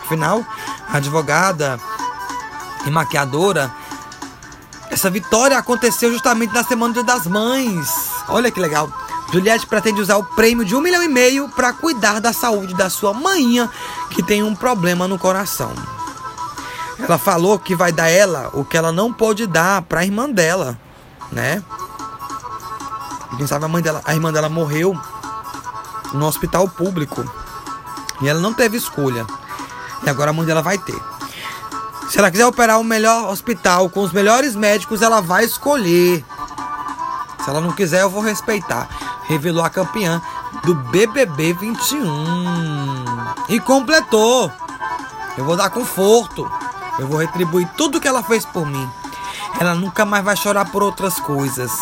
Afinal, 0.05 0.45
a 0.89 0.99
advogada 0.99 1.81
e 2.87 2.91
maquiadora. 2.91 3.73
Essa 4.91 5.11
vitória 5.11 5.59
aconteceu 5.59 6.12
justamente 6.12 6.53
na 6.53 6.62
Semana 6.62 7.03
das 7.03 7.26
Mães. 7.26 7.88
Olha 8.29 8.50
que 8.50 8.61
legal. 8.61 8.88
Juliette 9.33 9.67
pretende 9.67 10.00
usar 10.00 10.17
o 10.17 10.25
prêmio 10.25 10.64
de 10.64 10.76
um 10.76 10.81
milhão 10.81 11.03
e 11.03 11.09
meio 11.09 11.49
para 11.49 11.73
cuidar 11.73 12.21
da 12.21 12.33
saúde 12.33 12.75
da 12.75 12.88
sua 12.88 13.12
mãinha, 13.12 13.69
que 14.11 14.23
tem 14.23 14.43
um 14.43 14.55
problema 14.55 15.09
no 15.09 15.19
coração. 15.19 15.73
Ela 16.99 17.19
falou 17.19 17.59
que 17.59 17.75
vai 17.75 17.91
dar 17.91 18.09
ela 18.09 18.50
o 18.53 18.64
que 18.64 18.76
ela 18.76 18.93
não 18.93 19.12
pôde 19.12 19.47
dar 19.47 19.83
para 19.83 20.00
a 20.00 20.05
irmã 20.05 20.31
dela, 20.31 20.79
né? 21.33 21.62
Quem 23.37 23.47
sabe 23.47 23.64
a 23.64 23.69
mãe 23.69 23.83
dela, 23.83 24.00
a 24.05 24.14
irmã 24.14 24.33
dela 24.33 24.49
morreu 24.49 24.97
no 26.12 26.26
hospital 26.26 26.69
público 26.69 27.25
e 28.21 28.29
ela 28.29 28.41
não 28.41 28.55
teve 28.55 28.76
escolha. 28.76 29.26
E 30.07 30.09
agora 30.09 30.31
a 30.31 30.33
mãe 30.33 30.47
dela 30.47 30.62
vai 30.62 30.79
ter. 30.79 31.13
Se 32.09 32.19
ela 32.19 32.31
quiser 32.31 32.47
operar 32.47 32.79
o 32.79 32.85
melhor 32.85 33.31
hospital 33.31 33.89
com 33.89 34.01
os 34.01 34.13
melhores 34.13 34.55
médicos, 34.55 35.03
ela 35.03 35.21
vai 35.21 35.45
escolher. 35.45 36.25
Se 37.43 37.51
ela 37.51 37.61
não 37.61 37.73
quiser, 37.73 38.03
eu 38.03 38.11
vou 38.11 38.23
respeitar. 38.23 38.89
revelou 39.27 39.65
a 39.65 39.71
campeã 39.71 40.21
do 40.65 40.75
BBB 40.75 41.55
21 41.55 42.05
e 43.49 43.59
completou. 43.61 44.51
Eu 45.37 45.45
vou 45.45 45.57
dar 45.57 45.71
conforto. 45.71 46.51
Eu 46.99 47.09
vou 47.09 47.19
retribuir 47.19 47.69
tudo 47.77 48.01
que 48.01 48.07
ela 48.07 48.23
fez 48.23 48.45
por 48.45 48.67
mim. 48.67 48.89
Ela 49.59 49.75
nunca 49.75 50.05
mais 50.05 50.25
vai 50.25 50.37
chorar 50.37 50.71
por 50.71 50.83
outras 50.83 51.19
coisas. 51.19 51.73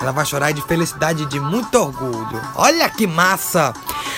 Ela 0.00 0.12
vai 0.12 0.26
chorar 0.26 0.52
de 0.52 0.62
felicidade 0.62 1.22
e 1.22 1.26
de 1.26 1.40
muito 1.40 1.74
orgulho. 1.76 2.40
Olha 2.54 2.88
que 2.90 3.06
massa! 3.06 3.72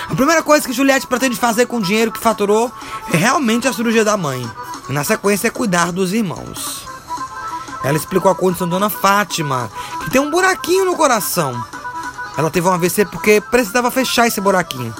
A 0.09 0.15
primeira 0.15 0.43
coisa 0.43 0.67
que 0.67 0.73
Juliette 0.73 1.07
pretende 1.07 1.37
fazer 1.37 1.67
com 1.67 1.77
o 1.77 1.83
dinheiro 1.83 2.11
que 2.11 2.19
faturou 2.19 2.73
é 3.13 3.17
realmente 3.17 3.69
a 3.69 3.73
cirurgia 3.73 4.05
da 4.05 4.17
mãe. 4.17 4.49
Na 4.89 5.05
sequência 5.05 5.49
é 5.49 5.51
cuidar 5.51 5.93
dos 5.93 6.13
irmãos. 6.13 6.87
Ela 7.85 7.97
explicou 7.97 8.31
a 8.31 8.35
condição 8.35 8.69
da 8.69 8.77
Dona 8.77 8.91
Fátima, 8.91 9.71
que 10.05 10.11
tem 10.11 10.21
um 10.21 10.31
buraquinho 10.31 10.85
no 10.85 10.97
coração. 10.97 11.63
Ela 12.37 12.51
teve 12.51 12.67
um 12.67 12.73
AVC 12.73 13.05
porque 13.05 13.41
precisava 13.41 13.91
fechar 13.91 14.27
esse 14.27 14.41
buraquinho. 14.41 14.95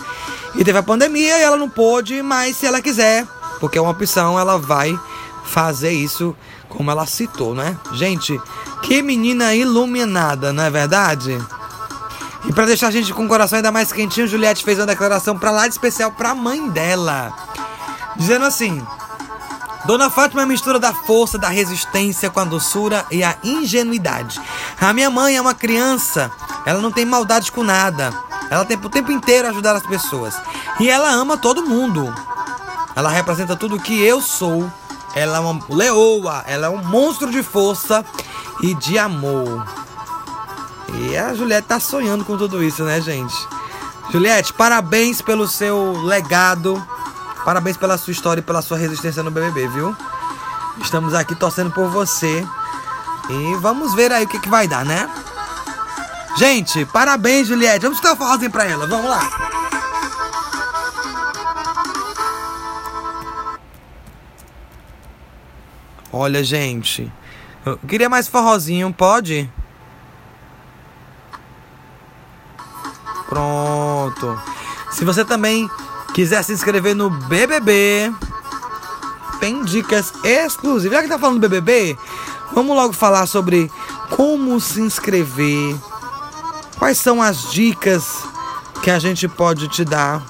E 0.55 0.65
teve 0.65 0.79
a 0.79 0.83
pandemia 0.83 1.39
e 1.39 1.43
ela 1.43 1.57
não 1.57 1.69
pôde, 1.69 2.23
mas 2.23 2.57
se 2.57 2.67
ela 2.67 2.83
quiser, 2.83 3.27
porque 3.61 3.79
é 3.79 3.81
uma 3.81 3.91
opção, 3.91 4.39
ela 4.39 4.59
vai 4.59 4.99
fazer 5.45 5.91
isso 5.91 6.37
como 6.69 6.91
ela 6.91 7.07
citou, 7.07 7.55
né? 7.55 7.77
Gente, 7.93 8.41
que 8.83 9.03
menina 9.03 9.55
iluminada, 9.55 10.53
não 10.53 10.63
é 10.63 10.71
verdade? 10.71 11.39
E 12.49 12.53
para 12.53 12.67
deixar 12.67 12.89
a 12.89 12.91
gente 12.91 13.13
com 13.13 13.25
o 13.25 13.29
coração 13.29 13.57
ainda 13.57 13.73
mais 13.73 13.93
quentinho, 13.93 14.27
Juliette 14.27 14.65
fez 14.65 14.79
uma 14.79 14.87
declaração 14.87 15.39
para 15.39 15.51
lá 15.51 15.67
de 15.67 15.75
especial 15.75 16.13
para 16.13 16.31
a 16.31 16.35
mãe 16.35 16.69
dela, 16.69 17.33
dizendo 18.17 18.45
assim: 18.45 18.83
Dona 19.89 20.11
Fátima 20.11 20.43
é 20.43 20.45
a 20.45 20.47
mistura 20.47 20.79
da 20.79 20.93
força, 20.93 21.39
da 21.39 21.49
resistência 21.49 22.29
com 22.29 22.39
a 22.39 22.45
doçura 22.45 23.07
e 23.11 23.25
a 23.25 23.39
ingenuidade. 23.43 24.39
A 24.79 24.93
minha 24.93 25.09
mãe 25.09 25.35
é 25.35 25.41
uma 25.41 25.55
criança, 25.55 26.31
ela 26.67 26.79
não 26.83 26.93
tem 26.93 27.07
maldade 27.07 27.51
com 27.51 27.65
nada. 27.65 28.13
Ela 28.51 28.67
tem 28.67 28.77
o 28.77 28.91
tempo 28.91 29.11
inteiro 29.11 29.49
ajudar 29.49 29.75
as 29.75 29.87
pessoas. 29.87 30.35
E 30.79 30.91
ela 30.91 31.11
ama 31.11 31.39
todo 31.39 31.67
mundo. 31.67 32.15
Ela 32.95 33.09
representa 33.09 33.57
tudo 33.57 33.77
o 33.77 33.81
que 33.81 33.99
eu 34.05 34.21
sou. 34.21 34.71
Ela 35.15 35.39
é 35.39 35.41
uma 35.41 35.59
leoa, 35.71 36.45
ela 36.47 36.67
é 36.67 36.71
um 36.71 36.85
monstro 36.85 37.31
de 37.31 37.43
força 37.43 38.05
e 38.61 38.75
de 38.75 38.99
amor. 38.99 39.67
E 40.99 41.17
a 41.17 41.33
Juliette 41.33 41.67
tá 41.67 41.81
sonhando 41.81 42.27
com 42.27 42.37
tudo 42.37 42.63
isso, 42.63 42.85
né, 42.85 43.01
gente? 43.01 43.35
Juliette, 44.13 44.53
parabéns 44.53 45.23
pelo 45.23 45.49
seu 45.49 45.93
legado. 46.03 46.87
Parabéns 47.49 47.79
pela 47.79 47.97
sua 47.97 48.11
história 48.11 48.41
e 48.41 48.45
pela 48.45 48.61
sua 48.61 48.77
resistência 48.77 49.23
no 49.23 49.31
BBB, 49.31 49.69
viu? 49.69 49.97
Estamos 50.83 51.15
aqui 51.15 51.35
torcendo 51.35 51.71
por 51.71 51.89
você. 51.89 52.47
E 53.31 53.55
vamos 53.55 53.95
ver 53.95 54.13
aí 54.13 54.27
o 54.27 54.29
que, 54.29 54.39
que 54.39 54.51
vai 54.51 54.69
dar, 54.69 54.85
né? 54.85 55.09
Gente, 56.37 56.85
parabéns, 56.85 57.49
Juliette. 57.49 57.87
Vamos 57.87 58.03
dar 58.03 58.13
um 58.13 58.17
forrozinho 58.17 58.51
pra 58.51 58.67
ela. 58.67 58.87
Vamos 58.87 59.09
lá. 59.09 59.31
Olha, 66.13 66.45
gente. 66.45 67.11
Eu 67.65 67.79
queria 67.79 68.11
mais 68.11 68.29
forrozinho, 68.29 68.93
pode? 68.93 69.51
Pronto. 73.27 74.39
Se 74.91 75.03
você 75.03 75.25
também 75.25 75.67
quiser 76.15 76.43
se 76.43 76.53
inscrever 76.53 76.95
no 76.95 77.11
BBB, 77.11 78.13
tem 79.41 79.65
dicas 79.65 80.13
exclusivas. 80.25 80.97
Já 80.97 81.03
que 81.03 81.09
tá 81.09 81.19
falando 81.19 81.41
do 81.41 81.49
BBB, 81.49 81.99
vamos 82.53 82.77
logo 82.77 82.93
falar 82.93 83.27
sobre 83.27 83.71
como 84.11 84.61
se 84.61 84.81
inscrever. 84.81 85.77
Quais 86.79 86.99
são 86.99 87.21
as 87.23 87.51
dicas 87.51 88.23
que 88.83 88.91
a 88.91 88.99
gente 88.99 89.27
pode 89.29 89.69
te 89.69 89.85
dar 89.85 90.23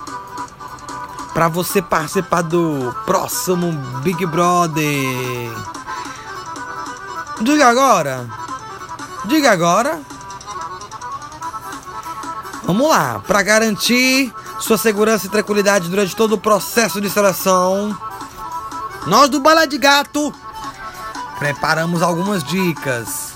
para 1.35 1.49
você 1.49 1.81
participar 1.81 2.43
do 2.43 2.95
próximo 3.05 3.73
Big 4.03 4.25
Brother? 4.27 5.51
Diga 7.41 7.69
agora. 7.69 8.27
Diga 9.27 9.53
agora. 9.53 10.01
Vamos 12.65 12.89
lá, 12.89 13.23
para 13.27 13.43
garantir 13.43 14.33
sua 14.61 14.77
segurança 14.77 15.27
e 15.27 15.31
tranquilidade 15.31 15.89
durante 15.89 16.17
todo 16.17 16.33
o 16.33 16.39
processo 16.39 17.01
de 17.01 17.09
seleção, 17.09 17.97
nós 19.07 19.29
do 19.29 19.41
Bala 19.41 19.67
de 19.67 19.79
Gato 19.79 20.33
preparamos 21.39 22.03
algumas 22.03 22.43
dicas. 22.43 23.33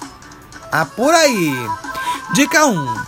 Ah, 0.71 0.85
por 0.85 1.15
aí. 1.15 1.55
Dica 2.35 2.67
1. 2.67 3.05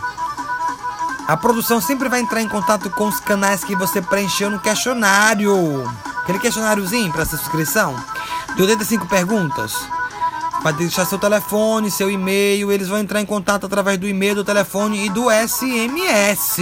A 1.26 1.36
produção 1.36 1.80
sempre 1.80 2.08
vai 2.08 2.20
entrar 2.20 2.42
em 2.42 2.48
contato 2.48 2.90
com 2.90 3.08
os 3.08 3.18
canais 3.18 3.64
que 3.64 3.74
você 3.74 4.00
preencheu 4.00 4.50
no 4.50 4.60
questionário. 4.60 5.90
Aquele 6.22 6.38
questionáriozinho 6.38 7.10
para 7.10 7.22
essa 7.22 7.36
inscrição 7.36 7.96
de 8.54 8.62
85 8.62 9.06
perguntas. 9.06 9.74
Vai 10.62 10.72
deixar 10.74 11.06
seu 11.06 11.18
telefone, 11.18 11.90
seu 11.90 12.10
e-mail. 12.10 12.70
Eles 12.70 12.88
vão 12.88 12.98
entrar 12.98 13.20
em 13.20 13.26
contato 13.26 13.66
através 13.66 13.98
do 13.98 14.06
e-mail, 14.06 14.34
do 14.34 14.44
telefone 14.44 15.06
e 15.06 15.10
do 15.10 15.26
SMS. 15.30 16.58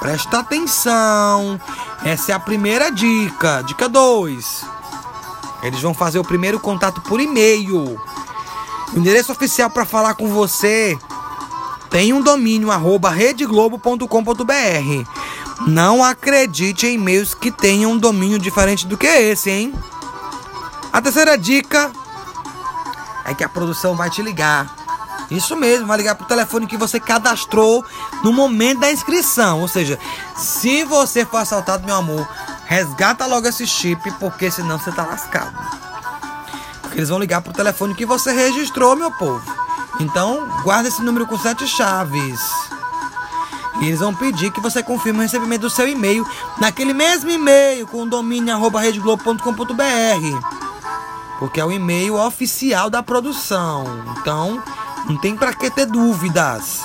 Presta 0.00 0.38
atenção. 0.38 1.60
Essa 2.04 2.32
é 2.32 2.34
a 2.34 2.40
primeira 2.40 2.90
dica. 2.90 3.62
Dica 3.62 3.88
2. 3.88 4.64
Eles 5.62 5.80
vão 5.80 5.92
fazer 5.92 6.18
o 6.18 6.24
primeiro 6.24 6.60
contato 6.60 7.00
por 7.00 7.20
e-mail. 7.20 8.00
O 8.92 8.98
endereço 8.98 9.32
oficial 9.32 9.68
para 9.68 9.84
falar 9.84 10.14
com 10.14 10.28
você 10.28 10.96
tem 11.90 12.12
um 12.12 12.20
domínio 12.20 12.70
arroba 12.70 13.10
redeglobo.com.br. 13.10 14.04
Não 15.66 16.04
acredite 16.04 16.86
em 16.86 16.94
e-mails 16.94 17.34
que 17.34 17.50
tenham 17.50 17.92
um 17.92 17.98
domínio 17.98 18.38
diferente 18.38 18.86
do 18.86 18.96
que 18.96 19.06
esse, 19.06 19.50
hein? 19.50 19.74
A 20.92 21.02
terceira 21.02 21.36
dica 21.36 21.90
é 23.24 23.34
que 23.34 23.42
a 23.42 23.48
produção 23.48 23.96
vai 23.96 24.08
te 24.08 24.22
ligar. 24.22 24.77
Isso 25.30 25.54
mesmo, 25.54 25.86
vai 25.86 25.98
ligar 25.98 26.14
pro 26.14 26.26
telefone 26.26 26.66
que 26.66 26.76
você 26.76 26.98
cadastrou 26.98 27.84
no 28.22 28.32
momento 28.32 28.80
da 28.80 28.90
inscrição. 28.90 29.60
Ou 29.60 29.68
seja, 29.68 29.98
se 30.36 30.84
você 30.84 31.24
for 31.24 31.38
assaltado, 31.38 31.84
meu 31.84 31.96
amor, 31.96 32.26
resgata 32.64 33.26
logo 33.26 33.46
esse 33.46 33.66
chip, 33.66 34.10
porque 34.18 34.50
senão 34.50 34.78
você 34.78 34.90
tá 34.90 35.04
lascado. 35.04 35.54
Porque 36.80 36.98
eles 36.98 37.10
vão 37.10 37.18
ligar 37.18 37.42
pro 37.42 37.52
telefone 37.52 37.94
que 37.94 38.06
você 38.06 38.32
registrou, 38.32 38.96
meu 38.96 39.10
povo. 39.12 39.42
Então, 40.00 40.48
guarda 40.62 40.88
esse 40.88 41.02
número 41.02 41.26
com 41.26 41.38
sete 41.38 41.66
chaves. 41.66 42.40
E 43.80 43.86
eles 43.86 44.00
vão 44.00 44.14
pedir 44.14 44.50
que 44.50 44.60
você 44.60 44.82
confirme 44.82 45.20
o 45.20 45.22
recebimento 45.22 45.62
do 45.62 45.70
seu 45.70 45.86
e-mail 45.86 46.26
naquele 46.58 46.92
mesmo 46.92 47.30
e-mail 47.30 47.86
com 47.86 48.02
o 48.02 48.06
domínio 48.06 48.54
arroba. 48.54 48.80
Porque 51.38 51.60
é 51.60 51.64
o 51.64 51.70
e-mail 51.70 52.16
oficial 52.16 52.90
da 52.90 53.02
produção. 53.02 53.84
Então, 54.16 54.60
não 55.08 55.16
tem 55.16 55.36
para 55.36 55.52
que 55.54 55.70
ter 55.70 55.86
dúvidas. 55.86 56.82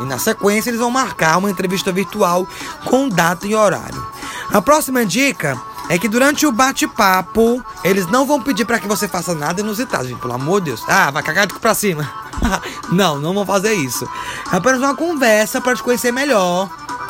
E 0.00 0.04
na 0.04 0.18
sequência 0.18 0.70
eles 0.70 0.80
vão 0.80 0.90
marcar 0.90 1.38
uma 1.38 1.50
entrevista 1.50 1.92
virtual 1.92 2.46
com 2.84 3.08
data 3.08 3.46
e 3.46 3.54
horário. 3.54 4.04
A 4.52 4.60
próxima 4.60 5.04
dica 5.04 5.60
é 5.88 5.98
que 5.98 6.08
durante 6.08 6.46
o 6.46 6.52
bate-papo 6.52 7.62
eles 7.82 8.06
não 8.06 8.26
vão 8.26 8.42
pedir 8.42 8.64
para 8.64 8.78
que 8.78 8.88
você 8.88 9.06
faça 9.06 9.34
nada 9.34 9.60
inusitado, 9.60 10.08
gente, 10.08 10.20
pelo 10.20 10.34
amor 10.34 10.60
de 10.60 10.70
Deus. 10.70 10.82
Ah, 10.88 11.10
vai 11.10 11.22
cagar 11.22 11.46
de 11.46 11.54
pra 11.54 11.74
cima. 11.74 12.10
não, 12.90 13.18
não 13.18 13.34
vão 13.34 13.44
fazer 13.46 13.74
isso. 13.74 14.08
É 14.52 14.56
apenas 14.56 14.80
uma 14.80 14.96
conversa 14.96 15.60
para 15.60 15.76
te 15.76 15.82
conhecer 15.82 16.12
melhor. 16.12 16.68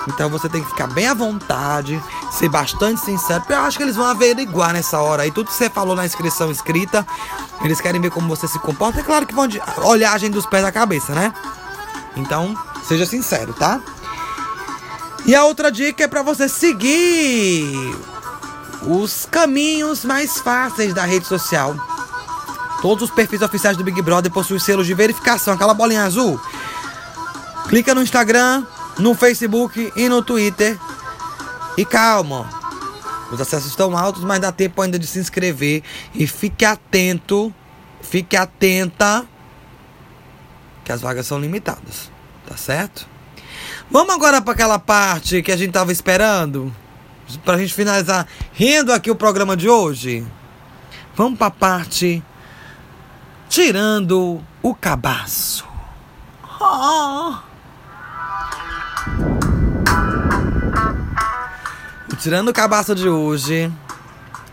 Então 0.09 0.29
você 0.29 0.49
tem 0.49 0.63
que 0.63 0.69
ficar 0.69 0.87
bem 0.89 1.09
à 1.09 1.15
vontade, 1.15 2.03
ser 2.31 2.49
bastante 2.49 3.01
sincero, 3.01 3.41
porque 3.41 3.53
eu 3.53 3.61
acho 3.61 3.77
que 3.77 3.83
eles 3.83 3.97
vão 3.97 4.07
averiguar 4.07 4.73
nessa 4.73 5.01
hora 5.01 5.23
aí. 5.23 5.31
Tudo 5.31 5.47
que 5.47 5.55
você 5.55 5.71
falou 5.71 5.97
na 5.97 6.05
inscrição 6.05 6.51
escrita, 6.51 7.07
eles 7.63 7.81
querem 7.81 8.01
ver 8.01 8.11
como 8.11 8.29
você 8.29 8.47
se 8.47 8.59
comporta. 8.59 9.01
É 9.01 9.03
claro 9.03 9.27
que 9.27 9.35
vão 9.35 9.45
a 9.45 10.19
gente 10.19 10.33
dos 10.33 10.47
pés 10.47 10.63
da 10.63 10.71
cabeça, 10.71 11.15
né? 11.15 11.33
Então, 12.17 12.57
seja 12.87 13.07
sincero, 13.07 13.55
tá? 13.55 13.81
E 15.27 15.35
a 15.35 15.45
outra 15.45 15.73
dica 15.73 16.05
é 16.05 16.09
para 16.09 16.23
você 16.23 16.49
seguir 16.49 17.97
os 18.83 19.27
caminhos 19.31 20.05
mais 20.05 20.39
fáceis 20.39 20.93
da 20.93 21.05
rede 21.05 21.27
social. 21.27 21.75
Todos 22.83 23.05
os 23.09 23.11
perfis 23.11 23.41
oficiais 23.41 23.79
do 23.79 23.83
Big 23.83 24.01
Brother 24.03 24.31
possuem 24.31 24.61
selos 24.61 24.87
de 24.87 24.93
verificação, 24.93 25.55
aquela 25.55 25.73
bolinha 25.73 26.05
azul. 26.05 26.39
Clica 27.69 27.95
no 27.95 28.03
Instagram, 28.03 28.67
no 28.99 29.15
Facebook 29.15 29.93
e 29.97 30.09
no 30.09 30.23
Twitter. 30.23 30.79
E 31.77 31.85
calma, 31.85 32.49
os 33.31 33.41
acessos 33.41 33.71
estão 33.71 33.97
altos, 33.97 34.23
mas 34.23 34.41
dá 34.41 34.53
tempo 34.53 34.81
ainda 34.81 34.99
de 34.99 35.07
se 35.07 35.19
inscrever. 35.19 35.83
E 36.15 36.27
fique 36.27 36.65
atento, 36.65 37.53
fique 38.01 38.37
atenta, 38.37 39.27
que 40.85 40.93
as 40.93 41.01
vagas 41.01 41.27
são 41.27 41.39
limitadas, 41.39 42.11
tá 42.47 42.57
certo? 42.57 43.09
Vamos 43.91 44.15
agora 44.15 44.41
para 44.41 44.53
aquela 44.53 44.79
parte 44.79 45.43
que 45.43 45.53
a 45.53 45.57
gente 45.57 45.73
tava 45.73 45.93
esperando, 45.93 46.75
pra 47.45 47.59
gente 47.59 47.75
finalizar 47.75 48.27
rindo 48.53 48.93
aqui 48.93 49.11
o 49.11 49.17
programa 49.17 49.57
de 49.57 49.69
hoje. 49.69 50.27
Vamos 51.17 51.39
para 51.39 51.49
a 51.49 51.51
parte 51.51 52.23
tirando 53.49 54.43
o 54.63 54.75
cabaço. 54.75 55.65
Oh. 56.61 57.54
Tirando 62.25 62.49
o 62.49 62.55
cabaço 62.55 62.95
de 62.95 63.07
hoje, 63.07 63.71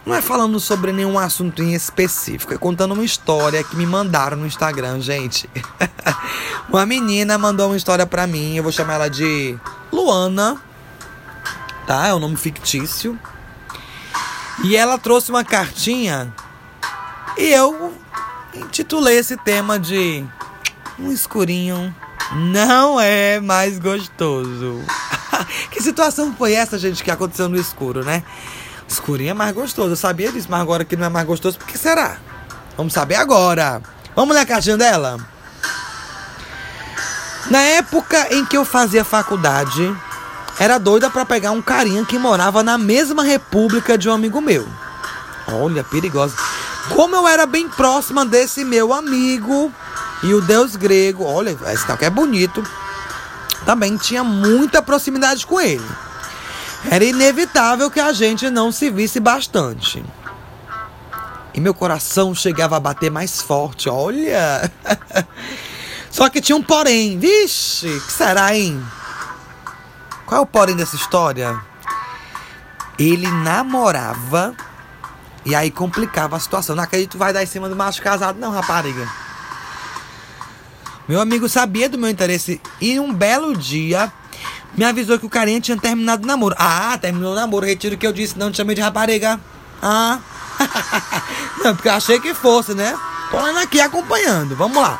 não 0.05 0.13
é 0.13 0.21
falando 0.21 0.59
sobre 0.59 0.91
nenhum 0.91 1.17
assunto 1.17 1.63
em 1.63 1.73
específico, 1.73 2.53
é 2.53 2.57
contando 2.57 2.93
uma 2.93 3.05
história 3.05 3.63
que 3.63 3.77
me 3.77 3.85
mandaram 3.85 4.35
no 4.35 4.45
Instagram, 4.45 4.99
gente. 4.99 5.49
uma 6.67 6.85
menina 6.85 7.37
mandou 7.37 7.67
uma 7.69 7.77
história 7.77 8.05
pra 8.05 8.27
mim, 8.27 8.57
eu 8.57 8.63
vou 8.63 8.73
chamar 8.73 8.95
ela 8.95 9.09
de 9.09 9.57
Luana, 9.89 10.61
tá? 11.87 12.07
É 12.07 12.13
um 12.13 12.19
nome 12.19 12.35
fictício. 12.35 13.17
E 14.65 14.75
ela 14.75 14.97
trouxe 14.97 15.29
uma 15.29 15.45
cartinha 15.45 16.35
e 17.37 17.53
eu 17.53 17.93
intitulei 18.53 19.17
esse 19.17 19.37
tema 19.37 19.79
de 19.79 20.25
Um 20.99 21.09
escurinho 21.09 21.95
não 22.35 22.99
é 22.99 23.39
mais 23.39 23.79
gostoso. 23.79 24.83
que 25.71 25.81
situação 25.81 26.33
foi 26.37 26.53
essa, 26.53 26.77
gente, 26.77 27.03
que 27.03 27.11
aconteceu 27.11 27.49
no 27.49 27.57
escuro, 27.57 28.03
né? 28.03 28.23
Escurinho 28.87 29.31
é 29.31 29.33
mais 29.33 29.53
gostoso, 29.53 29.91
eu 29.91 29.95
sabia 29.95 30.31
disso, 30.31 30.47
mas 30.49 30.61
agora 30.61 30.83
que 30.83 30.95
não 30.95 31.05
é 31.05 31.09
mais 31.09 31.25
gostoso, 31.25 31.57
por 31.57 31.67
que 31.67 31.77
será? 31.77 32.17
Vamos 32.75 32.93
saber 32.93 33.15
agora. 33.15 33.81
Vamos 34.15 34.35
ler 34.35 34.41
a 34.41 34.45
cartinha 34.45 34.77
dela? 34.77 35.17
Na 37.49 37.61
época 37.61 38.33
em 38.33 38.45
que 38.45 38.57
eu 38.57 38.65
fazia 38.65 39.03
faculdade, 39.03 39.95
era 40.59 40.77
doida 40.77 41.09
para 41.09 41.25
pegar 41.25 41.51
um 41.51 41.61
carinha 41.61 42.05
que 42.05 42.19
morava 42.19 42.61
na 42.63 42.77
mesma 42.77 43.23
república 43.23 43.97
de 43.97 44.09
um 44.09 44.13
amigo 44.13 44.39
meu. 44.41 44.67
Olha, 45.47 45.83
perigosa. 45.83 46.35
Como 46.89 47.15
eu 47.15 47.27
era 47.27 47.45
bem 47.45 47.67
próxima 47.67 48.25
desse 48.25 48.63
meu 48.63 48.93
amigo 48.93 49.71
e 50.23 50.33
o 50.33 50.41
deus 50.41 50.75
grego, 50.75 51.23
olha, 51.23 51.57
esse 51.71 51.85
tal 51.85 51.97
que 51.97 52.05
é 52.05 52.09
bonito, 52.09 52.63
também 53.65 53.97
tinha 53.97 54.23
muita 54.23 54.81
proximidade 54.81 55.45
com 55.45 55.59
ele. 55.59 55.85
Era 56.89 57.03
inevitável 57.03 57.91
que 57.91 57.99
a 57.99 58.11
gente 58.11 58.49
não 58.49 58.71
se 58.71 58.89
visse 58.89 59.19
bastante. 59.19 60.03
E 61.53 61.59
meu 61.59 61.73
coração 61.73 62.33
chegava 62.33 62.77
a 62.77 62.79
bater 62.79 63.11
mais 63.11 63.41
forte, 63.41 63.89
olha. 63.89 64.71
Só 66.09 66.29
que 66.29 66.41
tinha 66.41 66.55
um 66.55 66.63
porém. 66.63 67.19
Vixe, 67.19 68.01
que 68.05 68.11
será, 68.11 68.55
hein? 68.55 68.83
Qual 70.25 70.39
é 70.39 70.41
o 70.41 70.45
porém 70.45 70.75
dessa 70.75 70.95
história? 70.95 71.59
Ele 72.97 73.29
namorava 73.29 74.55
e 75.45 75.53
aí 75.53 75.69
complicava 75.69 76.35
a 76.35 76.39
situação. 76.39 76.75
Não 76.75 76.83
acredito 76.83 77.11
que 77.11 77.17
vai 77.17 77.33
dar 77.33 77.43
em 77.43 77.47
cima 77.47 77.67
do 77.67 77.75
macho 77.75 78.01
casado, 78.01 78.39
não, 78.39 78.51
rapariga. 78.51 79.07
Meu 81.07 81.19
amigo 81.19 81.49
sabia 81.49 81.89
do 81.89 81.97
meu 81.97 82.09
interesse 82.09 82.61
e 82.79 82.99
um 82.99 83.13
belo 83.13 83.55
dia 83.57 84.11
me 84.75 84.85
avisou 84.85 85.19
que 85.19 85.25
o 85.25 85.29
carinha 85.29 85.59
tinha 85.59 85.77
terminado 85.77 86.23
o 86.23 86.27
namoro. 86.27 86.55
Ah, 86.57 86.97
terminou 86.99 87.33
o 87.33 87.35
namoro, 87.35 87.65
retiro 87.65 87.95
o 87.95 87.97
que 87.97 88.07
eu 88.07 88.13
disse, 88.13 88.37
não 88.37 88.51
te 88.51 88.57
chamei 88.57 88.75
de 88.75 88.81
rapariga. 88.81 89.39
Ah, 89.81 90.19
não, 91.63 91.75
porque 91.75 91.89
eu 91.89 91.93
achei 91.93 92.19
que 92.19 92.33
fosse, 92.33 92.73
né? 92.73 92.97
Tô 93.29 93.47
indo 93.47 93.59
aqui 93.59 93.79
acompanhando, 93.79 94.55
vamos 94.55 94.81
lá. 94.81 94.99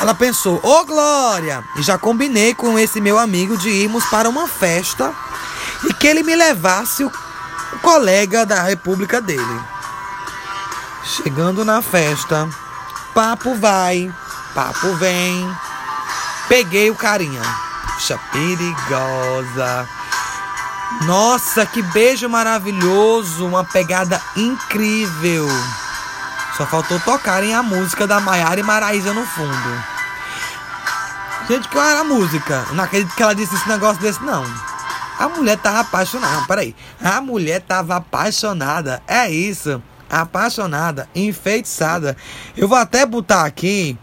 Ela 0.00 0.14
pensou, 0.14 0.60
ô 0.62 0.80
oh, 0.80 0.84
Glória! 0.84 1.64
E 1.76 1.82
já 1.82 1.98
combinei 1.98 2.54
com 2.54 2.78
esse 2.78 3.00
meu 3.00 3.18
amigo 3.18 3.56
de 3.56 3.68
irmos 3.68 4.04
para 4.06 4.28
uma 4.28 4.46
festa 4.46 5.12
e 5.88 5.94
que 5.94 6.06
ele 6.06 6.22
me 6.22 6.36
levasse 6.36 7.04
o 7.04 7.12
colega 7.82 8.46
da 8.46 8.62
república 8.62 9.20
dele. 9.20 9.60
Chegando 11.04 11.64
na 11.64 11.82
festa, 11.82 12.48
papo 13.14 13.54
vai, 13.56 14.12
papo 14.54 14.94
vem. 14.96 15.50
Peguei 16.48 16.90
o 16.90 16.94
carinha. 16.94 17.42
Puxa, 17.94 18.18
perigosa. 18.32 19.88
Nossa, 21.06 21.64
que 21.64 21.82
beijo 21.82 22.28
maravilhoso, 22.28 23.46
uma 23.46 23.64
pegada 23.64 24.20
incrível. 24.36 25.46
Só 26.56 26.66
faltou 26.66 26.98
tocarem 27.00 27.54
a 27.54 27.62
música 27.62 28.06
da 28.06 28.20
Maiara 28.20 28.60
e 28.60 28.62
Maraísa 28.62 29.14
no 29.14 29.24
fundo. 29.24 29.84
Gente, 31.48 31.68
qual 31.68 31.84
era 31.84 32.00
a 32.00 32.04
música? 32.04 32.66
Não 32.72 32.84
acredito 32.84 33.14
que 33.14 33.22
ela 33.22 33.34
disse 33.34 33.54
esse 33.54 33.68
negócio 33.68 34.00
desse, 34.00 34.22
não. 34.22 34.44
A 35.18 35.28
mulher 35.28 35.58
tava 35.58 35.80
apaixonada. 35.80 36.46
Peraí. 36.46 36.74
A 37.02 37.20
mulher 37.20 37.60
tava 37.60 37.96
apaixonada. 37.96 39.02
É 39.06 39.30
isso. 39.30 39.82
Apaixonada, 40.08 41.08
enfeitiçada. 41.14 42.16
Eu 42.56 42.66
vou 42.66 42.78
até 42.78 43.04
botar 43.04 43.44
aqui. 43.44 43.98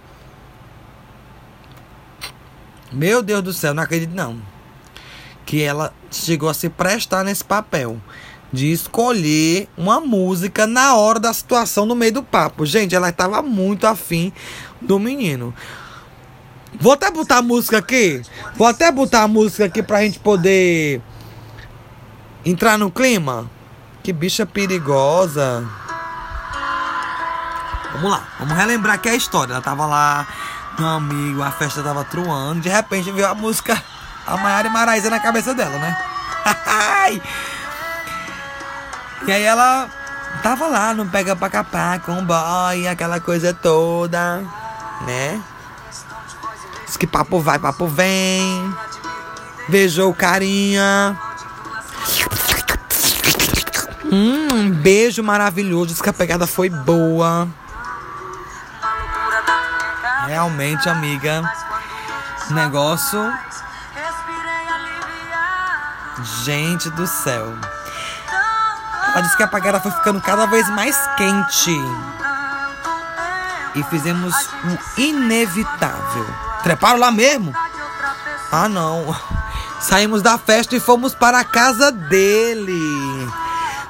Meu 2.91 3.21
Deus 3.21 3.43
do 3.43 3.53
céu, 3.53 3.73
não 3.73 3.83
acredito 3.83 4.15
não. 4.15 4.41
Que 5.45 5.61
ela 5.63 5.93
chegou 6.11 6.49
a 6.49 6.53
se 6.53 6.69
prestar 6.69 7.23
nesse 7.23 7.43
papel 7.43 8.01
de 8.51 8.71
escolher 8.71 9.67
uma 9.77 9.99
música 9.99 10.65
na 10.65 10.95
hora 10.95 11.19
da 11.19 11.33
situação 11.33 11.85
no 11.85 11.95
meio 11.95 12.13
do 12.13 12.23
papo. 12.23 12.65
Gente, 12.65 12.95
ela 12.95 13.09
estava 13.09 13.41
muito 13.41 13.85
afim 13.85 14.31
do 14.81 14.99
menino. 14.99 15.53
Vou 16.79 16.93
até 16.93 17.09
botar 17.09 17.37
a 17.37 17.41
música 17.41 17.77
aqui. 17.79 18.21
Vou 18.55 18.67
até 18.67 18.91
botar 18.91 19.23
a 19.23 19.27
música 19.27 19.65
aqui 19.65 19.81
pra 19.81 20.01
gente 20.01 20.19
poder 20.19 21.01
entrar 22.45 22.77
no 22.77 22.91
clima. 22.91 23.49
Que 24.03 24.13
bicha 24.13 24.45
perigosa. 24.45 25.67
Vamos 27.93 28.11
lá, 28.11 28.27
vamos 28.39 28.55
relembrar 28.55 28.99
é 29.03 29.09
a 29.09 29.15
história. 29.15 29.53
Ela 29.53 29.61
tava 29.61 29.85
lá, 29.85 30.27
meu 30.77 30.87
amigo, 30.87 31.41
a 31.41 31.51
festa 31.51 31.81
tava 31.81 32.03
truando. 32.03 32.61
De 32.61 32.69
repente 32.69 33.11
viu 33.11 33.25
a 33.27 33.33
música, 33.33 33.81
a 34.25 34.37
Maiara 34.37 34.67
e 34.67 34.71
Maraísa 34.71 35.09
na 35.09 35.19
cabeça 35.19 35.53
dela, 35.53 35.77
né? 35.77 35.97
e 39.27 39.31
aí 39.31 39.43
ela 39.43 39.89
tava 40.43 40.67
lá 40.67 40.93
no 40.93 41.05
pega 41.07 41.35
pra 41.35 41.49
capar 41.49 41.99
com 42.01 42.19
o 42.19 42.21
boy, 42.21 42.87
aquela 42.87 43.19
coisa 43.19 43.53
toda, 43.53 44.43
né? 45.01 45.41
Diz 46.85 46.95
que 46.95 47.07
papo 47.07 47.39
vai, 47.41 47.59
papo 47.59 47.87
vem. 47.87 48.73
Beijou 49.67 50.11
o 50.11 50.15
carinha. 50.15 51.19
Hum, 54.05 54.47
um 54.53 54.69
beijo 54.71 55.21
maravilhoso. 55.21 55.87
Diz 55.87 56.01
que 56.01 56.09
a 56.09 56.13
pegada 56.13 56.47
foi 56.47 56.69
boa. 56.69 57.47
Realmente, 60.37 60.87
amiga. 60.87 61.41
Negócio. 62.51 63.33
Gente 66.43 66.91
do 66.91 67.07
céu. 67.07 67.55
Ela 69.07 69.21
disse 69.21 69.35
que 69.35 69.41
a 69.41 69.47
pegada 69.47 69.79
foi 69.79 69.89
ficando 69.89 70.21
cada 70.21 70.45
vez 70.45 70.69
mais 70.69 70.95
quente. 71.17 71.75
E 73.73 73.83
fizemos 73.85 74.35
o 74.35 75.01
inevitável 75.01 76.27
Treparam 76.61 76.99
lá 76.99 77.09
mesmo? 77.09 77.51
Ah, 78.51 78.69
não. 78.69 79.15
Saímos 79.81 80.21
da 80.21 80.37
festa 80.37 80.75
e 80.75 80.79
fomos 80.79 81.15
para 81.15 81.39
a 81.39 81.43
casa 81.43 81.91
dele. 81.91 83.27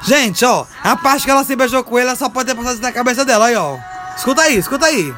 Gente, 0.02 0.46
ó, 0.46 0.66
a 0.82 0.96
parte 0.96 1.26
que 1.26 1.32
ela 1.32 1.44
se 1.44 1.58
beijou 1.58 1.84
com 1.84 2.00
ele, 2.00 2.08
ela 2.08 2.16
só 2.16 2.30
pode 2.30 2.48
ter 2.48 2.56
passado 2.56 2.80
na 2.80 2.94
cabeça 2.94 3.26
dela, 3.26 3.48
aí, 3.48 3.56
ó. 3.58 3.78
Escuta 4.16 4.44
aí, 4.44 4.56
escuta 4.56 4.86
aí. 4.86 5.14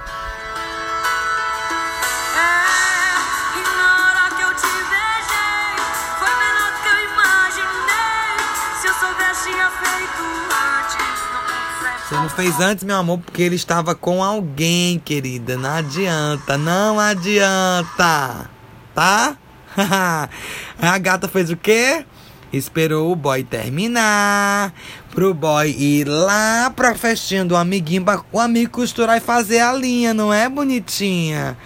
Fez 12.40 12.62
antes, 12.62 12.86
meu 12.86 12.96
amor, 12.96 13.20
porque 13.20 13.42
ele 13.42 13.58
estava 13.58 13.94
com 13.94 14.24
alguém, 14.24 14.98
querida. 14.98 15.58
Não 15.58 15.70
adianta, 15.70 16.58
não 16.58 16.98
adianta. 16.98 18.50
Tá? 18.96 19.36
a 20.82 20.98
gata 21.00 21.28
fez 21.28 21.50
o 21.50 21.58
quê? 21.58 22.06
Esperou 22.54 23.12
o 23.12 23.16
boy 23.16 23.44
terminar. 23.44 24.74
Pro 25.12 25.34
boy 25.34 25.70
ir 25.70 26.08
lá 26.08 26.72
pra 26.74 26.96
festinha 26.96 27.44
do 27.44 27.58
amiguinho 27.58 28.06
o 28.32 28.40
amigo 28.40 28.72
costurar 28.72 29.18
e 29.18 29.20
fazer 29.22 29.60
a 29.60 29.74
linha, 29.74 30.14
não 30.14 30.34
é, 30.34 30.48
bonitinha? 30.48 31.58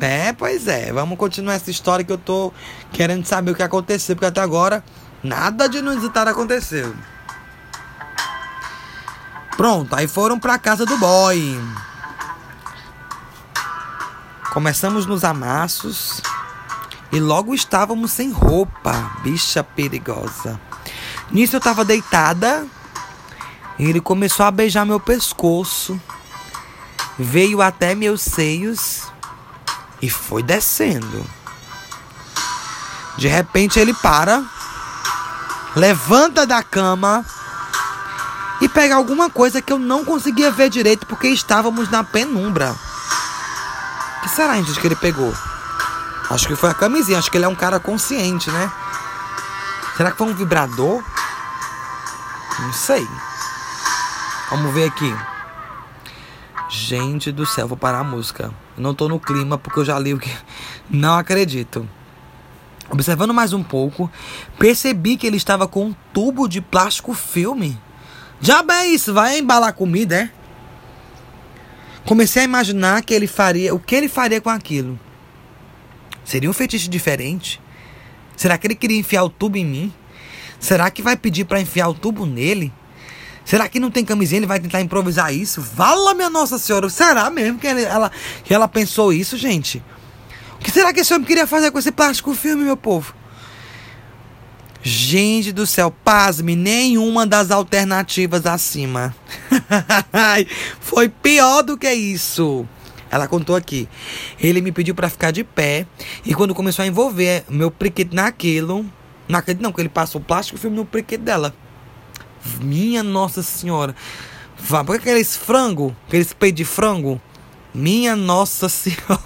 É, 0.00 0.32
pois 0.32 0.68
é. 0.68 0.92
Vamos 0.92 1.18
continuar 1.18 1.54
essa 1.54 1.70
história 1.72 2.04
que 2.04 2.12
eu 2.12 2.18
tô 2.18 2.52
querendo 2.92 3.26
saber 3.26 3.50
o 3.50 3.54
que 3.56 3.62
aconteceu, 3.64 4.14
porque 4.14 4.26
até 4.26 4.40
agora 4.40 4.84
nada 5.20 5.68
de 5.68 5.78
inusitado 5.78 6.30
aconteceu. 6.30 6.94
Pronto, 9.60 9.94
aí 9.94 10.08
foram 10.08 10.40
pra 10.40 10.58
casa 10.58 10.86
do 10.86 10.96
boy. 10.96 11.60
Começamos 14.54 15.04
nos 15.04 15.22
amassos 15.22 16.22
e 17.12 17.20
logo 17.20 17.54
estávamos 17.54 18.10
sem 18.10 18.32
roupa, 18.32 19.10
bicha 19.22 19.62
perigosa. 19.62 20.58
Nisso 21.30 21.56
eu 21.56 21.60
tava 21.60 21.84
deitada 21.84 22.66
e 23.78 23.84
ele 23.84 24.00
começou 24.00 24.46
a 24.46 24.50
beijar 24.50 24.86
meu 24.86 24.98
pescoço. 24.98 26.00
Veio 27.18 27.60
até 27.60 27.94
meus 27.94 28.22
seios 28.22 29.12
e 30.00 30.08
foi 30.08 30.42
descendo. 30.42 31.22
De 33.18 33.28
repente 33.28 33.78
ele 33.78 33.92
para, 33.92 34.42
levanta 35.76 36.46
da 36.46 36.62
cama 36.62 37.26
e 38.70 38.72
pega 38.72 38.94
alguma 38.94 39.28
coisa 39.28 39.60
que 39.60 39.72
eu 39.72 39.78
não 39.78 40.04
conseguia 40.04 40.50
ver 40.50 40.70
direito 40.70 41.04
porque 41.04 41.26
estávamos 41.28 41.90
na 41.90 42.04
penumbra. 42.04 42.72
O 44.18 44.22
que 44.22 44.28
será, 44.28 44.54
gente, 44.56 44.78
que 44.78 44.86
ele 44.86 44.94
pegou? 44.94 45.34
Acho 46.30 46.46
que 46.46 46.54
foi 46.54 46.70
a 46.70 46.74
camisinha, 46.74 47.18
acho 47.18 47.30
que 47.30 47.36
ele 47.36 47.44
é 47.44 47.48
um 47.48 47.54
cara 47.54 47.80
consciente, 47.80 48.48
né? 48.50 48.70
Será 49.96 50.12
que 50.12 50.16
foi 50.16 50.28
um 50.28 50.34
vibrador? 50.34 51.02
Não 52.60 52.72
sei. 52.72 53.06
Vamos 54.50 54.72
ver 54.72 54.84
aqui. 54.84 55.12
Gente 56.68 57.32
do 57.32 57.44
céu, 57.44 57.66
vou 57.66 57.76
parar 57.76 58.00
a 58.00 58.04
música. 58.04 58.54
Não 58.76 58.94
tô 58.94 59.08
no 59.08 59.18
clima 59.18 59.58
porque 59.58 59.80
eu 59.80 59.84
já 59.84 59.98
li 59.98 60.14
o 60.14 60.18
que. 60.18 60.30
Não 60.88 61.18
acredito. 61.18 61.88
Observando 62.88 63.34
mais 63.34 63.52
um 63.52 63.62
pouco, 63.62 64.10
percebi 64.58 65.16
que 65.16 65.26
ele 65.26 65.36
estava 65.36 65.66
com 65.66 65.86
um 65.86 65.94
tubo 66.12 66.48
de 66.48 66.60
plástico 66.60 67.14
filme. 67.14 67.80
Já 68.40 68.64
é 68.70 68.86
isso, 68.86 69.12
vai 69.12 69.38
embalar 69.38 69.74
comida, 69.74 70.16
é? 70.16 70.30
Comecei 72.06 72.42
a 72.42 72.44
imaginar 72.44 73.02
que 73.02 73.12
ele 73.12 73.26
faria, 73.26 73.74
o 73.74 73.78
que 73.78 73.94
ele 73.94 74.08
faria 74.08 74.40
com 74.40 74.48
aquilo. 74.48 74.98
Seria 76.24 76.48
um 76.48 76.52
fetiche 76.52 76.88
diferente? 76.88 77.60
Será 78.36 78.56
que 78.56 78.66
ele 78.66 78.74
queria 78.74 78.98
enfiar 78.98 79.24
o 79.24 79.28
tubo 79.28 79.58
em 79.58 79.66
mim? 79.66 79.94
Será 80.58 80.90
que 80.90 81.02
vai 81.02 81.16
pedir 81.16 81.44
para 81.44 81.60
enfiar 81.60 81.88
o 81.88 81.94
tubo 81.94 82.24
nele? 82.24 82.72
Será 83.44 83.68
que 83.68 83.80
não 83.80 83.90
tem 83.90 84.04
camisinha? 84.04 84.38
Ele 84.38 84.46
vai 84.46 84.60
tentar 84.60 84.80
improvisar 84.80 85.34
isso? 85.34 85.60
Vala, 85.60 86.14
minha 86.14 86.30
Nossa 86.30 86.58
Senhora. 86.58 86.88
Será 86.88 87.28
mesmo 87.30 87.58
que 87.58 87.66
ele, 87.66 87.82
ela, 87.82 88.10
que 88.44 88.54
ela 88.54 88.68
pensou 88.68 89.12
isso, 89.12 89.36
gente? 89.36 89.82
O 90.54 90.58
que 90.58 90.70
será 90.70 90.92
que 90.92 91.00
esse 91.00 91.12
homem 91.12 91.26
queria 91.26 91.46
fazer 91.46 91.70
com 91.70 91.78
esse 91.78 91.90
plástico 91.90 92.34
filme, 92.34 92.64
meu 92.64 92.76
povo? 92.76 93.14
Gente 94.82 95.52
do 95.52 95.66
céu, 95.66 95.90
pasme, 95.90 96.56
nenhuma 96.56 97.26
das 97.26 97.50
alternativas 97.50 98.46
acima. 98.46 99.14
Foi 100.80 101.08
pior 101.08 101.62
do 101.62 101.76
que 101.76 101.92
isso. 101.92 102.66
Ela 103.10 103.28
contou 103.28 103.56
aqui. 103.56 103.88
Ele 104.38 104.62
me 104.62 104.72
pediu 104.72 104.94
para 104.94 105.10
ficar 105.10 105.32
de 105.32 105.44
pé. 105.44 105.86
E 106.24 106.34
quando 106.34 106.54
começou 106.54 106.82
a 106.82 106.86
envolver 106.86 107.44
meu 107.48 107.70
priquito 107.70 108.14
naquilo. 108.14 108.86
Naquele 109.28 109.60
não, 109.60 109.72
que 109.72 109.80
ele 109.82 109.88
passou 109.88 110.20
plástico 110.20 110.58
filme 110.58 110.76
no 110.76 110.86
priquito 110.86 111.24
dela. 111.24 111.54
Minha 112.62 113.02
Nossa 113.02 113.42
Senhora. 113.42 113.94
Por 114.66 114.98
que 114.98 115.08
aqueles 115.08 115.36
frango? 115.36 115.94
Aqueles 116.06 116.32
peitos 116.32 116.56
de 116.56 116.64
frango? 116.64 117.20
Minha 117.74 118.16
Nossa 118.16 118.68
Senhora. 118.68 119.20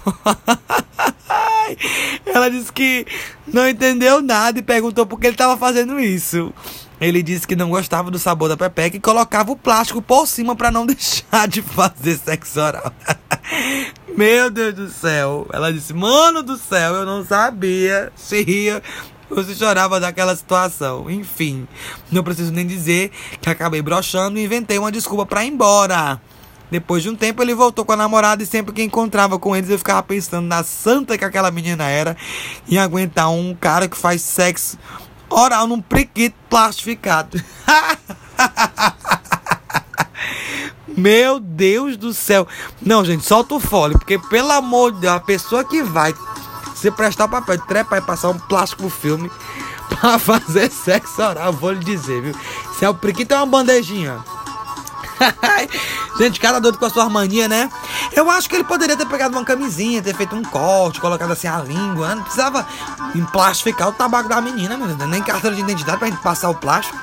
Ela 2.25 2.49
disse 2.49 2.71
que 2.71 3.05
não 3.47 3.67
entendeu 3.67 4.21
nada 4.21 4.59
e 4.59 4.63
perguntou 4.63 5.05
por 5.05 5.19
que 5.19 5.27
ele 5.27 5.33
estava 5.33 5.57
fazendo 5.57 5.99
isso. 5.99 6.53
Ele 6.99 7.21
disse 7.21 7.45
que 7.45 7.55
não 7.55 7.69
gostava 7.69 8.09
do 8.09 8.17
sabor 8.17 8.47
da 8.47 8.55
pepeca 8.55 8.95
e 8.95 9.01
colocava 9.01 9.51
o 9.51 9.55
plástico 9.55 10.01
por 10.01 10.27
cima 10.27 10.55
para 10.55 10.71
não 10.71 10.85
deixar 10.87 11.47
de 11.47 11.61
fazer 11.61 12.17
sexo 12.17 12.59
oral. 12.59 12.93
Meu 14.15 14.49
Deus 14.49 14.73
do 14.73 14.89
céu. 14.89 15.45
Ela 15.51 15.73
disse: 15.73 15.93
Mano 15.93 16.41
do 16.41 16.57
céu, 16.57 16.95
eu 16.95 17.05
não 17.05 17.25
sabia. 17.25 18.11
Se 18.15 18.41
ria 18.41 18.81
ou 19.29 19.43
se 19.43 19.55
chorava 19.55 19.99
daquela 19.99 20.35
situação. 20.35 21.09
Enfim, 21.09 21.67
não 22.11 22.23
preciso 22.23 22.51
nem 22.51 22.65
dizer 22.65 23.11
que 23.41 23.49
acabei 23.49 23.81
brochando 23.81 24.39
e 24.39 24.45
inventei 24.45 24.77
uma 24.77 24.91
desculpa 24.91 25.25
para 25.25 25.43
ir 25.43 25.49
embora. 25.49 26.21
Depois 26.69 27.03
de 27.03 27.09
um 27.09 27.15
tempo, 27.15 27.41
ele 27.41 27.53
voltou 27.53 27.85
com 27.85 27.93
a 27.93 27.97
namorada 27.97 28.41
e 28.41 28.45
sempre 28.45 28.73
que 28.73 28.83
encontrava 28.83 29.37
com 29.37 29.55
eles, 29.55 29.69
eu 29.69 29.77
ficava 29.77 30.01
pensando 30.01 30.47
na 30.47 30.63
santa 30.63 31.17
que 31.17 31.25
aquela 31.25 31.51
menina 31.51 31.87
era 31.87 32.17
em 32.67 32.77
aguentar 32.77 33.29
um 33.29 33.55
cara 33.55 33.87
que 33.87 33.97
faz 33.97 34.21
sexo 34.21 34.77
oral 35.29 35.67
num 35.67 35.81
priquito 35.81 36.35
plastificado. 36.49 37.41
Meu 40.97 41.39
Deus 41.39 41.97
do 41.97 42.13
céu. 42.13 42.47
Não, 42.81 43.03
gente, 43.03 43.25
solta 43.25 43.55
o 43.55 43.59
fole, 43.59 43.93
porque 43.95 44.17
pelo 44.17 44.51
amor 44.51 44.93
de 44.93 45.01
Deus, 45.01 45.13
a 45.13 45.19
pessoa 45.19 45.63
que 45.63 45.83
vai 45.83 46.13
se 46.75 46.89
prestar 46.91 47.27
papel 47.27 47.57
de 47.57 47.67
trepar 47.67 47.99
e 47.99 48.05
passar 48.05 48.29
um 48.29 48.39
plástico 48.39 48.89
filme 48.89 49.29
pra 49.89 50.17
fazer 50.17 50.71
sexo 50.71 51.21
oral, 51.21 51.51
vou 51.51 51.71
lhe 51.71 51.83
dizer, 51.83 52.21
viu? 52.21 52.35
Se 52.77 52.85
é 52.85 52.89
o 52.89 52.93
priquito 52.93 53.33
é 53.33 53.37
uma 53.37 53.45
bandejinha. 53.45 54.23
Gente, 56.17 56.39
cada 56.39 56.59
doido 56.59 56.77
com 56.77 56.85
a 56.85 56.89
sua 56.89 57.09
mania, 57.09 57.47
né? 57.47 57.69
Eu 58.13 58.29
acho 58.29 58.49
que 58.49 58.55
ele 58.55 58.63
poderia 58.63 58.95
ter 58.95 59.05
pegado 59.05 59.35
uma 59.35 59.43
camisinha, 59.43 60.01
ter 60.01 60.15
feito 60.15 60.35
um 60.35 60.43
corte, 60.43 60.99
colocado 60.99 61.31
assim 61.31 61.47
a 61.47 61.59
língua. 61.59 62.09
Né? 62.09 62.15
Não 62.15 62.23
precisava 62.23 62.67
emplastificar 63.13 63.89
o 63.89 63.93
tabaco 63.93 64.29
da 64.29 64.41
menina, 64.41 64.77
Deus. 64.77 65.09
Nem 65.09 65.21
carteira 65.21 65.55
de 65.55 65.61
identidade 65.61 65.97
pra 65.97 66.07
gente 66.07 66.21
passar 66.21 66.49
o 66.49 66.55
plástico. 66.55 66.97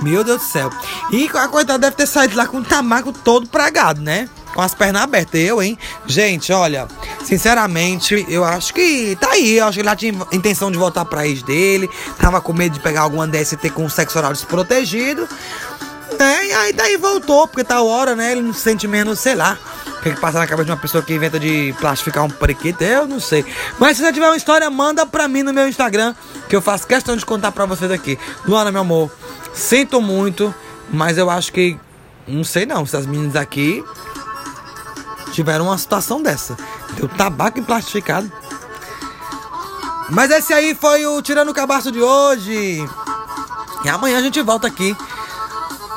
Meu 0.00 0.24
Deus 0.24 0.40
do 0.40 0.44
céu. 0.44 0.70
E 1.10 1.30
a 1.34 1.48
coitada 1.48 1.78
deve 1.78 1.96
ter 1.96 2.06
saído 2.06 2.36
lá 2.36 2.46
com 2.46 2.58
o 2.58 2.64
tabaco 2.64 3.12
todo 3.12 3.46
pregado, 3.46 4.00
né? 4.00 4.28
Com 4.54 4.60
as 4.60 4.74
pernas 4.74 5.02
abertas. 5.02 5.40
Eu, 5.40 5.62
hein? 5.62 5.78
Gente, 6.06 6.52
olha, 6.52 6.88
sinceramente, 7.24 8.26
eu 8.28 8.44
acho 8.44 8.74
que 8.74 9.16
tá 9.20 9.30
aí. 9.30 9.58
Eu 9.58 9.66
acho 9.66 9.74
que 9.74 9.80
ele 9.80 9.88
já 9.88 9.96
tinha 9.96 10.26
intenção 10.32 10.70
de 10.70 10.78
voltar 10.78 11.04
pra 11.04 11.26
ex 11.26 11.42
dele. 11.42 11.88
Tava 12.18 12.40
com 12.40 12.52
medo 12.52 12.72
de 12.72 12.80
pegar 12.80 13.02
alguma 13.02 13.28
DST 13.28 13.70
com 13.70 13.88
sexo 13.88 14.18
oral 14.18 14.32
desprotegido 14.32 15.28
né? 16.22 16.46
E 16.46 16.52
aí 16.52 16.72
daí 16.72 16.96
voltou, 16.96 17.48
porque 17.48 17.64
tá 17.64 17.82
hora, 17.82 18.14
né? 18.14 18.32
Ele 18.32 18.42
não 18.42 18.52
se 18.52 18.60
sente 18.60 18.86
menos, 18.86 19.18
sei 19.18 19.34
lá. 19.34 19.58
O 19.98 20.02
que, 20.02 20.12
que 20.12 20.20
passa 20.20 20.38
na 20.38 20.46
cabeça 20.46 20.66
de 20.66 20.70
uma 20.70 20.76
pessoa 20.76 21.02
que 21.02 21.12
inventa 21.12 21.38
de 21.38 21.74
plastificar 21.78 22.24
um 22.24 22.30
periquito? 22.30 22.82
Eu 22.82 23.06
não 23.06 23.20
sei. 23.20 23.44
Mas 23.78 23.96
se 23.96 24.02
você 24.02 24.12
tiver 24.12 24.26
uma 24.26 24.36
história, 24.36 24.68
manda 24.70 25.04
pra 25.04 25.26
mim 25.28 25.42
no 25.42 25.52
meu 25.52 25.68
Instagram, 25.68 26.14
que 26.48 26.54
eu 26.54 26.62
faço 26.62 26.86
questão 26.86 27.16
de 27.16 27.26
contar 27.26 27.52
pra 27.52 27.66
vocês 27.66 27.90
aqui. 27.90 28.18
Luana, 28.46 28.70
meu 28.70 28.82
amor, 28.82 29.10
sinto 29.52 30.00
muito, 30.00 30.54
mas 30.90 31.18
eu 31.18 31.28
acho 31.28 31.52
que. 31.52 31.78
Não 32.26 32.44
sei 32.44 32.64
não, 32.64 32.86
se 32.86 32.96
as 32.96 33.04
meninas 33.04 33.34
aqui 33.34 33.84
tiveram 35.32 35.66
uma 35.66 35.78
situação 35.78 36.22
dessa. 36.22 36.56
Deu 36.94 37.08
tabaco 37.08 37.60
plastificado. 37.62 38.30
Mas 40.08 40.30
esse 40.30 40.52
aí 40.52 40.74
foi 40.74 41.04
o 41.06 41.20
Tirando 41.22 41.48
o 41.48 41.54
Cabaço 41.54 41.90
de 41.90 42.00
hoje. 42.00 42.84
E 43.84 43.88
amanhã 43.88 44.18
a 44.18 44.22
gente 44.22 44.40
volta 44.42 44.66
aqui 44.68 44.96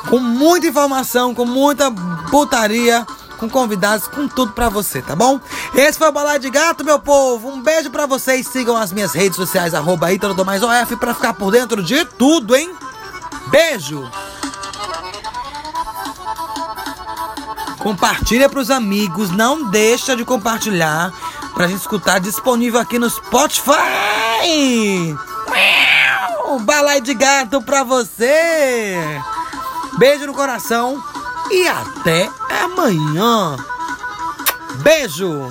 com 0.08 0.18
muita 0.18 0.66
informação, 0.66 1.34
com 1.34 1.44
muita 1.44 1.90
putaria, 2.30 3.06
com 3.38 3.48
convidados, 3.48 4.06
com 4.08 4.26
tudo 4.28 4.52
para 4.52 4.68
você, 4.68 5.02
tá 5.02 5.14
bom? 5.14 5.40
Esse 5.74 5.98
foi 5.98 6.08
o 6.08 6.12
Balai 6.12 6.38
de 6.38 6.50
Gato, 6.50 6.84
meu 6.84 6.98
povo. 6.98 7.48
Um 7.48 7.62
beijo 7.62 7.90
para 7.90 8.06
vocês. 8.06 8.46
Sigam 8.46 8.76
as 8.76 8.92
minhas 8.92 9.12
redes 9.12 9.36
sociais, 9.36 9.74
arroba 9.74 10.08
do 10.16 10.44
mais 10.44 10.62
OF, 10.62 10.96
pra 10.96 11.14
ficar 11.14 11.34
por 11.34 11.50
dentro 11.50 11.82
de 11.82 12.04
tudo, 12.04 12.56
hein? 12.56 12.72
Beijo! 13.48 14.10
Compartilha 17.78 18.48
pros 18.48 18.70
amigos, 18.70 19.30
não 19.30 19.70
deixa 19.70 20.16
de 20.16 20.24
compartilhar 20.24 21.12
pra 21.54 21.68
gente 21.68 21.80
escutar 21.80 22.18
disponível 22.18 22.80
aqui 22.80 22.98
no 22.98 23.08
Spotify. 23.08 23.72
Balai 26.64 27.00
de 27.00 27.14
gato 27.14 27.62
pra 27.62 27.84
você! 27.84 28.98
Beijo 29.98 30.26
no 30.26 30.34
coração 30.34 31.02
e 31.50 31.66
até 31.66 32.30
amanhã. 32.62 33.56
Beijo! 34.82 35.48